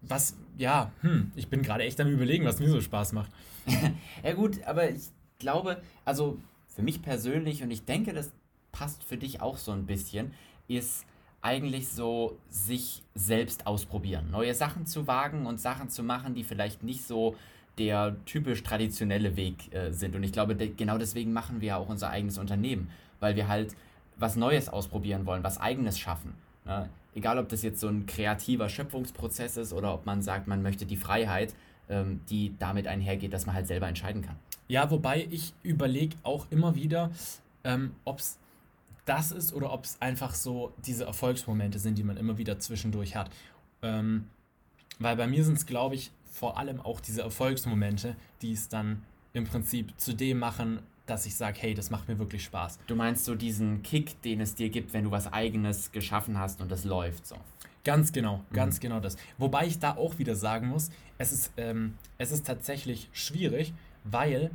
Was, 0.00 0.36
ja, 0.56 0.92
hm, 1.00 1.32
ich 1.34 1.48
bin 1.48 1.62
gerade 1.62 1.84
echt 1.84 2.00
am 2.00 2.08
Überlegen, 2.08 2.44
was 2.44 2.60
mir 2.60 2.68
so 2.68 2.80
Spaß 2.80 3.12
macht. 3.12 3.30
ja, 4.24 4.32
gut, 4.34 4.62
aber 4.64 4.90
ich 4.90 5.10
glaube, 5.38 5.82
also 6.04 6.38
für 6.68 6.82
mich 6.82 7.02
persönlich, 7.02 7.62
und 7.62 7.70
ich 7.70 7.84
denke, 7.84 8.12
das 8.12 8.32
passt 8.72 9.02
für 9.02 9.16
dich 9.16 9.40
auch 9.40 9.56
so 9.56 9.72
ein 9.72 9.86
bisschen, 9.86 10.32
ist 10.68 11.06
eigentlich 11.40 11.88
so 11.88 12.38
sich 12.48 13.02
selbst 13.14 13.66
ausprobieren. 13.66 14.30
Neue 14.30 14.54
Sachen 14.54 14.86
zu 14.86 15.06
wagen 15.06 15.46
und 15.46 15.60
Sachen 15.60 15.88
zu 15.90 16.02
machen, 16.02 16.34
die 16.34 16.44
vielleicht 16.44 16.82
nicht 16.82 17.06
so 17.06 17.36
der 17.78 18.16
typisch 18.24 18.62
traditionelle 18.62 19.36
Weg 19.36 19.72
äh, 19.74 19.92
sind. 19.92 20.16
Und 20.16 20.22
ich 20.22 20.32
glaube, 20.32 20.56
de 20.56 20.72
genau 20.74 20.98
deswegen 20.98 21.32
machen 21.32 21.60
wir 21.60 21.68
ja 21.68 21.76
auch 21.76 21.88
unser 21.88 22.10
eigenes 22.10 22.38
Unternehmen, 22.38 22.90
weil 23.20 23.36
wir 23.36 23.48
halt 23.48 23.74
was 24.16 24.36
Neues 24.36 24.68
ausprobieren 24.68 25.26
wollen, 25.26 25.44
was 25.44 25.60
eigenes 25.60 25.98
schaffen. 25.98 26.34
Ne? 26.64 26.88
Egal, 27.14 27.38
ob 27.38 27.48
das 27.48 27.62
jetzt 27.62 27.80
so 27.80 27.88
ein 27.88 28.06
kreativer 28.06 28.68
Schöpfungsprozess 28.68 29.56
ist 29.56 29.72
oder 29.72 29.92
ob 29.94 30.06
man 30.06 30.22
sagt, 30.22 30.48
man 30.48 30.62
möchte 30.62 30.86
die 30.86 30.96
Freiheit, 30.96 31.54
ähm, 31.88 32.20
die 32.30 32.54
damit 32.58 32.86
einhergeht, 32.86 33.32
dass 33.32 33.46
man 33.46 33.54
halt 33.54 33.66
selber 33.66 33.88
entscheiden 33.88 34.22
kann. 34.22 34.36
Ja, 34.68 34.90
wobei 34.90 35.26
ich 35.30 35.54
überlege 35.62 36.16
auch 36.22 36.46
immer 36.50 36.74
wieder, 36.74 37.10
ähm, 37.62 37.92
ob 38.04 38.18
es 38.18 38.38
das 39.04 39.30
ist 39.30 39.52
oder 39.52 39.72
ob 39.72 39.84
es 39.84 40.00
einfach 40.02 40.34
so 40.34 40.72
diese 40.84 41.04
Erfolgsmomente 41.04 41.78
sind, 41.78 41.96
die 41.96 42.02
man 42.02 42.16
immer 42.16 42.38
wieder 42.38 42.58
zwischendurch 42.58 43.14
hat. 43.14 43.30
Ähm, 43.82 44.26
weil 44.98 45.16
bei 45.16 45.26
mir 45.26 45.44
sind 45.44 45.58
es, 45.58 45.66
glaube 45.66 45.94
ich, 45.94 46.10
vor 46.38 46.58
allem 46.58 46.80
auch 46.80 47.00
diese 47.00 47.22
Erfolgsmomente, 47.22 48.14
die 48.42 48.52
es 48.52 48.68
dann 48.68 49.02
im 49.32 49.44
Prinzip 49.44 49.98
zu 49.98 50.14
dem 50.14 50.38
machen, 50.38 50.80
dass 51.06 51.24
ich 51.24 51.34
sage, 51.34 51.58
hey, 51.60 51.72
das 51.72 51.90
macht 51.90 52.08
mir 52.08 52.18
wirklich 52.18 52.44
Spaß. 52.44 52.78
Du 52.86 52.94
meinst 52.94 53.24
so 53.24 53.34
diesen 53.34 53.82
Kick, 53.82 54.20
den 54.22 54.40
es 54.40 54.54
dir 54.54 54.68
gibt, 54.68 54.92
wenn 54.92 55.04
du 55.04 55.10
was 55.10 55.32
eigenes 55.32 55.92
geschaffen 55.92 56.38
hast 56.38 56.60
und 56.60 56.70
das 56.70 56.84
läuft 56.84 57.26
so. 57.26 57.36
Ganz 57.84 58.12
genau, 58.12 58.42
ganz 58.52 58.76
mhm. 58.76 58.80
genau 58.80 59.00
das. 59.00 59.16
Wobei 59.38 59.66
ich 59.66 59.78
da 59.78 59.96
auch 59.96 60.18
wieder 60.18 60.34
sagen 60.34 60.68
muss, 60.68 60.90
es 61.18 61.32
ist, 61.32 61.52
ähm, 61.56 61.94
es 62.18 62.32
ist 62.32 62.46
tatsächlich 62.46 63.08
schwierig, 63.12 63.72
weil 64.04 64.50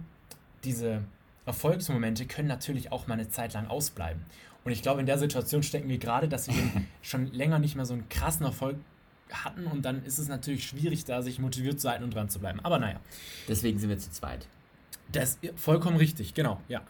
diese 0.63 1.03
Erfolgsmomente 1.45 2.25
können 2.27 2.47
natürlich 2.47 2.91
auch 2.91 3.07
mal 3.07 3.15
eine 3.15 3.29
Zeit 3.29 3.53
lang 3.53 3.67
ausbleiben. 3.67 4.21
Und 4.63 4.71
ich 4.71 4.83
glaube, 4.83 4.99
in 4.99 5.07
der 5.07 5.17
Situation 5.17 5.63
stecken 5.63 5.89
wir 5.89 5.97
gerade, 5.97 6.27
dass 6.27 6.47
wir 6.47 6.55
schon 7.01 7.27
länger 7.27 7.57
nicht 7.57 7.75
mehr 7.75 7.85
so 7.85 7.93
einen 7.93 8.07
krassen 8.09 8.45
Erfolg 8.45 8.75
hatten 9.31 9.65
und 9.67 9.83
dann 9.83 10.03
ist 10.03 10.17
es 10.17 10.27
natürlich 10.27 10.67
schwierig, 10.67 11.05
da 11.05 11.21
sich 11.21 11.39
motiviert 11.39 11.79
zu 11.79 11.89
halten 11.89 12.03
und 12.03 12.13
dran 12.13 12.29
zu 12.29 12.39
bleiben. 12.39 12.59
Aber 12.61 12.79
naja. 12.79 12.99
Deswegen 13.47 13.79
sind 13.79 13.89
wir 13.89 13.97
zu 13.97 14.11
zweit. 14.11 14.47
Das 15.11 15.37
ist 15.41 15.59
vollkommen 15.59 15.97
richtig, 15.97 16.33
genau, 16.33 16.61
ja. 16.67 16.81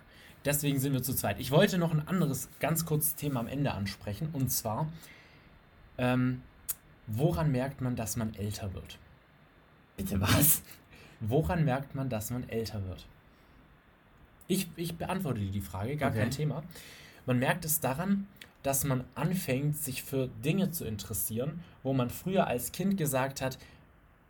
Deswegen 0.43 0.79
sind 0.79 0.93
wir 0.93 1.03
zu 1.03 1.13
zweit. 1.13 1.39
Ich 1.39 1.51
wollte 1.51 1.77
noch 1.77 1.91
ein 1.91 2.07
anderes 2.07 2.49
ganz 2.59 2.85
kurzes 2.85 3.15
Thema 3.15 3.39
am 3.39 3.47
Ende 3.47 3.71
ansprechen 3.71 4.29
und 4.33 4.49
zwar, 4.49 4.91
ähm, 5.97 6.41
woran 7.07 7.51
merkt 7.51 7.81
man, 7.81 7.95
dass 7.95 8.15
man 8.15 8.33
älter 8.33 8.73
wird? 8.73 8.97
Bitte 9.97 10.19
was? 10.19 10.63
Woran 11.19 11.63
merkt 11.65 11.93
man, 11.93 12.09
dass 12.09 12.31
man 12.31 12.49
älter 12.49 12.83
wird? 12.85 13.05
Ich, 14.47 14.67
ich 14.75 14.97
beantworte 14.97 15.39
dir 15.39 15.51
die 15.51 15.61
Frage, 15.61 15.95
gar 15.95 16.09
okay. 16.09 16.21
kein 16.21 16.31
Thema. 16.31 16.63
Man 17.25 17.37
merkt 17.37 17.63
es 17.63 17.79
daran, 17.79 18.27
dass 18.63 18.83
man 18.83 19.03
anfängt, 19.15 19.77
sich 19.77 20.03
für 20.03 20.27
Dinge 20.43 20.71
zu 20.71 20.85
interessieren, 20.85 21.63
wo 21.83 21.93
man 21.93 22.09
früher 22.09 22.47
als 22.47 22.71
Kind 22.71 22.97
gesagt 22.97 23.41
hat, 23.41 23.57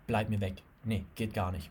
bleib 0.08 0.30
mir 0.30 0.40
weg. 0.40 0.56
Nee, 0.84 1.06
geht 1.16 1.34
gar 1.34 1.52
nicht. 1.52 1.70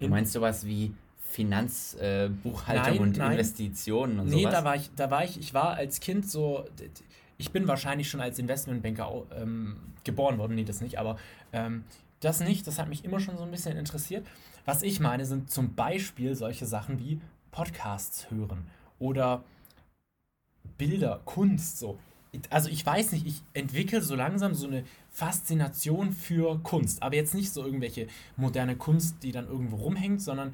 Du 0.00 0.08
meinst 0.08 0.32
sowas 0.32 0.66
wie 0.66 0.94
Finanzbuchhaltung 1.30 2.96
äh, 2.96 2.98
und 3.00 3.16
nein. 3.16 3.32
Investitionen 3.32 4.20
und 4.20 4.26
nee, 4.26 4.42
sowas? 4.42 4.44
Nee, 4.44 4.50
da 4.50 4.64
war 4.64 4.76
ich, 4.76 4.90
da 4.94 5.10
war 5.10 5.24
ich, 5.24 5.38
ich 5.38 5.54
war 5.54 5.74
als 5.74 6.00
Kind 6.00 6.30
so, 6.30 6.64
ich 7.38 7.50
bin 7.50 7.66
wahrscheinlich 7.66 8.08
schon 8.08 8.20
als 8.20 8.38
Investmentbanker 8.38 9.24
ähm, 9.34 9.76
geboren 10.04 10.38
worden, 10.38 10.54
nee, 10.54 10.64
das 10.64 10.80
nicht, 10.80 10.98
aber 10.98 11.16
ähm, 11.52 11.84
das 12.20 12.40
nicht, 12.40 12.66
das 12.66 12.78
hat 12.78 12.88
mich 12.88 13.04
immer 13.04 13.20
schon 13.20 13.36
so 13.36 13.42
ein 13.42 13.50
bisschen 13.50 13.76
interessiert. 13.76 14.26
Was 14.64 14.82
ich 14.82 15.00
meine, 15.00 15.26
sind 15.26 15.50
zum 15.50 15.74
Beispiel 15.74 16.34
solche 16.34 16.66
Sachen 16.66 16.98
wie 16.98 17.20
Podcasts 17.50 18.30
hören 18.30 18.66
oder 18.98 19.42
Bilder, 20.78 21.20
Kunst, 21.24 21.78
so. 21.78 21.98
Also 22.50 22.68
ich 22.68 22.84
weiß 22.84 23.12
nicht, 23.12 23.26
ich 23.26 23.42
entwickle 23.52 24.02
so 24.02 24.16
langsam 24.16 24.54
so 24.54 24.66
eine 24.66 24.84
Faszination 25.10 26.12
für 26.12 26.58
Kunst, 26.64 27.02
aber 27.02 27.14
jetzt 27.14 27.34
nicht 27.34 27.52
so 27.52 27.64
irgendwelche 27.64 28.08
moderne 28.36 28.74
Kunst, 28.74 29.22
die 29.22 29.30
dann 29.30 29.46
irgendwo 29.46 29.76
rumhängt, 29.76 30.20
sondern 30.20 30.52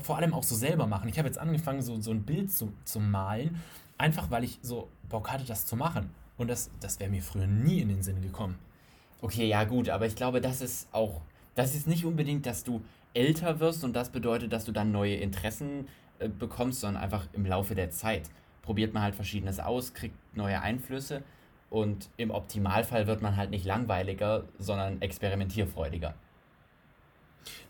vor 0.00 0.16
allem 0.16 0.32
auch 0.32 0.44
so 0.44 0.54
selber 0.54 0.86
machen. 0.86 1.08
Ich 1.08 1.18
habe 1.18 1.26
jetzt 1.26 1.38
angefangen, 1.38 1.82
so, 1.82 2.00
so 2.00 2.12
ein 2.12 2.22
Bild 2.22 2.52
zu, 2.52 2.72
zu 2.84 3.00
malen, 3.00 3.60
einfach 3.96 4.30
weil 4.30 4.44
ich 4.44 4.60
so 4.62 4.88
Bock 5.08 5.30
hatte, 5.30 5.44
das 5.44 5.66
zu 5.66 5.74
machen. 5.74 6.10
Und 6.36 6.48
das, 6.48 6.70
das 6.80 7.00
wäre 7.00 7.10
mir 7.10 7.22
früher 7.22 7.48
nie 7.48 7.80
in 7.80 7.88
den 7.88 8.02
Sinn 8.02 8.22
gekommen. 8.22 8.56
Okay, 9.20 9.48
ja 9.48 9.64
gut, 9.64 9.88
aber 9.88 10.06
ich 10.06 10.14
glaube, 10.14 10.40
das 10.40 10.60
ist 10.60 10.88
auch, 10.92 11.20
das 11.56 11.74
ist 11.74 11.88
nicht 11.88 12.04
unbedingt, 12.04 12.46
dass 12.46 12.62
du 12.62 12.82
älter 13.14 13.58
wirst 13.58 13.82
und 13.82 13.94
das 13.94 14.10
bedeutet, 14.10 14.52
dass 14.52 14.64
du 14.64 14.70
dann 14.70 14.92
neue 14.92 15.16
Interessen 15.16 15.88
äh, 16.20 16.28
bekommst, 16.28 16.80
sondern 16.80 17.02
einfach 17.02 17.26
im 17.32 17.44
Laufe 17.44 17.74
der 17.74 17.90
Zeit 17.90 18.30
probiert 18.68 18.92
man 18.92 19.02
halt 19.02 19.14
Verschiedenes 19.14 19.60
aus, 19.60 19.94
kriegt 19.94 20.14
neue 20.36 20.60
Einflüsse 20.60 21.22
und 21.70 22.10
im 22.18 22.30
Optimalfall 22.30 23.06
wird 23.06 23.22
man 23.22 23.34
halt 23.34 23.48
nicht 23.48 23.64
langweiliger, 23.64 24.44
sondern 24.58 25.00
experimentierfreudiger. 25.00 26.12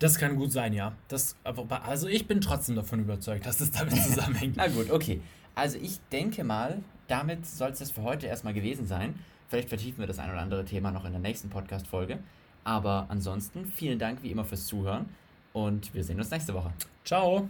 Das 0.01 0.19
kann 0.19 0.35
gut 0.35 0.51
sein, 0.51 0.73
ja. 0.73 0.95
Das, 1.07 1.37
also 1.45 2.09
ich 2.09 2.27
bin 2.27 2.41
trotzdem 2.41 2.75
davon 2.75 2.99
überzeugt, 2.99 3.47
dass 3.47 3.61
es 3.61 3.71
damit 3.71 3.95
zusammenhängt. 4.03 4.57
Na 4.57 4.67
gut, 4.67 4.91
okay. 4.91 5.21
Also 5.55 5.79
ich 5.81 6.01
denke 6.11 6.43
mal, 6.43 6.83
damit 7.07 7.47
soll 7.47 7.71
es 7.71 7.79
das 7.79 7.93
für 7.93 8.03
heute 8.03 8.27
erstmal 8.27 8.55
gewesen 8.55 8.85
sein. 8.85 9.15
Vielleicht 9.47 9.69
vertiefen 9.69 10.01
wir 10.01 10.09
das 10.09 10.19
ein 10.19 10.31
oder 10.31 10.41
andere 10.41 10.65
Thema 10.65 10.91
noch 10.91 11.05
in 11.05 11.13
der 11.13 11.21
nächsten 11.21 11.49
Podcast-Folge. 11.49 12.19
Aber 12.65 13.07
ansonsten 13.09 13.67
vielen 13.67 14.01
Dank 14.01 14.25
wie 14.25 14.33
immer 14.33 14.45
fürs 14.45 14.67
Zuhören 14.67 15.07
und 15.53 15.95
wir 15.95 16.03
sehen 16.03 16.19
uns 16.19 16.33
nächste 16.33 16.55
Woche. 16.55 16.73
Ciao. 17.05 17.49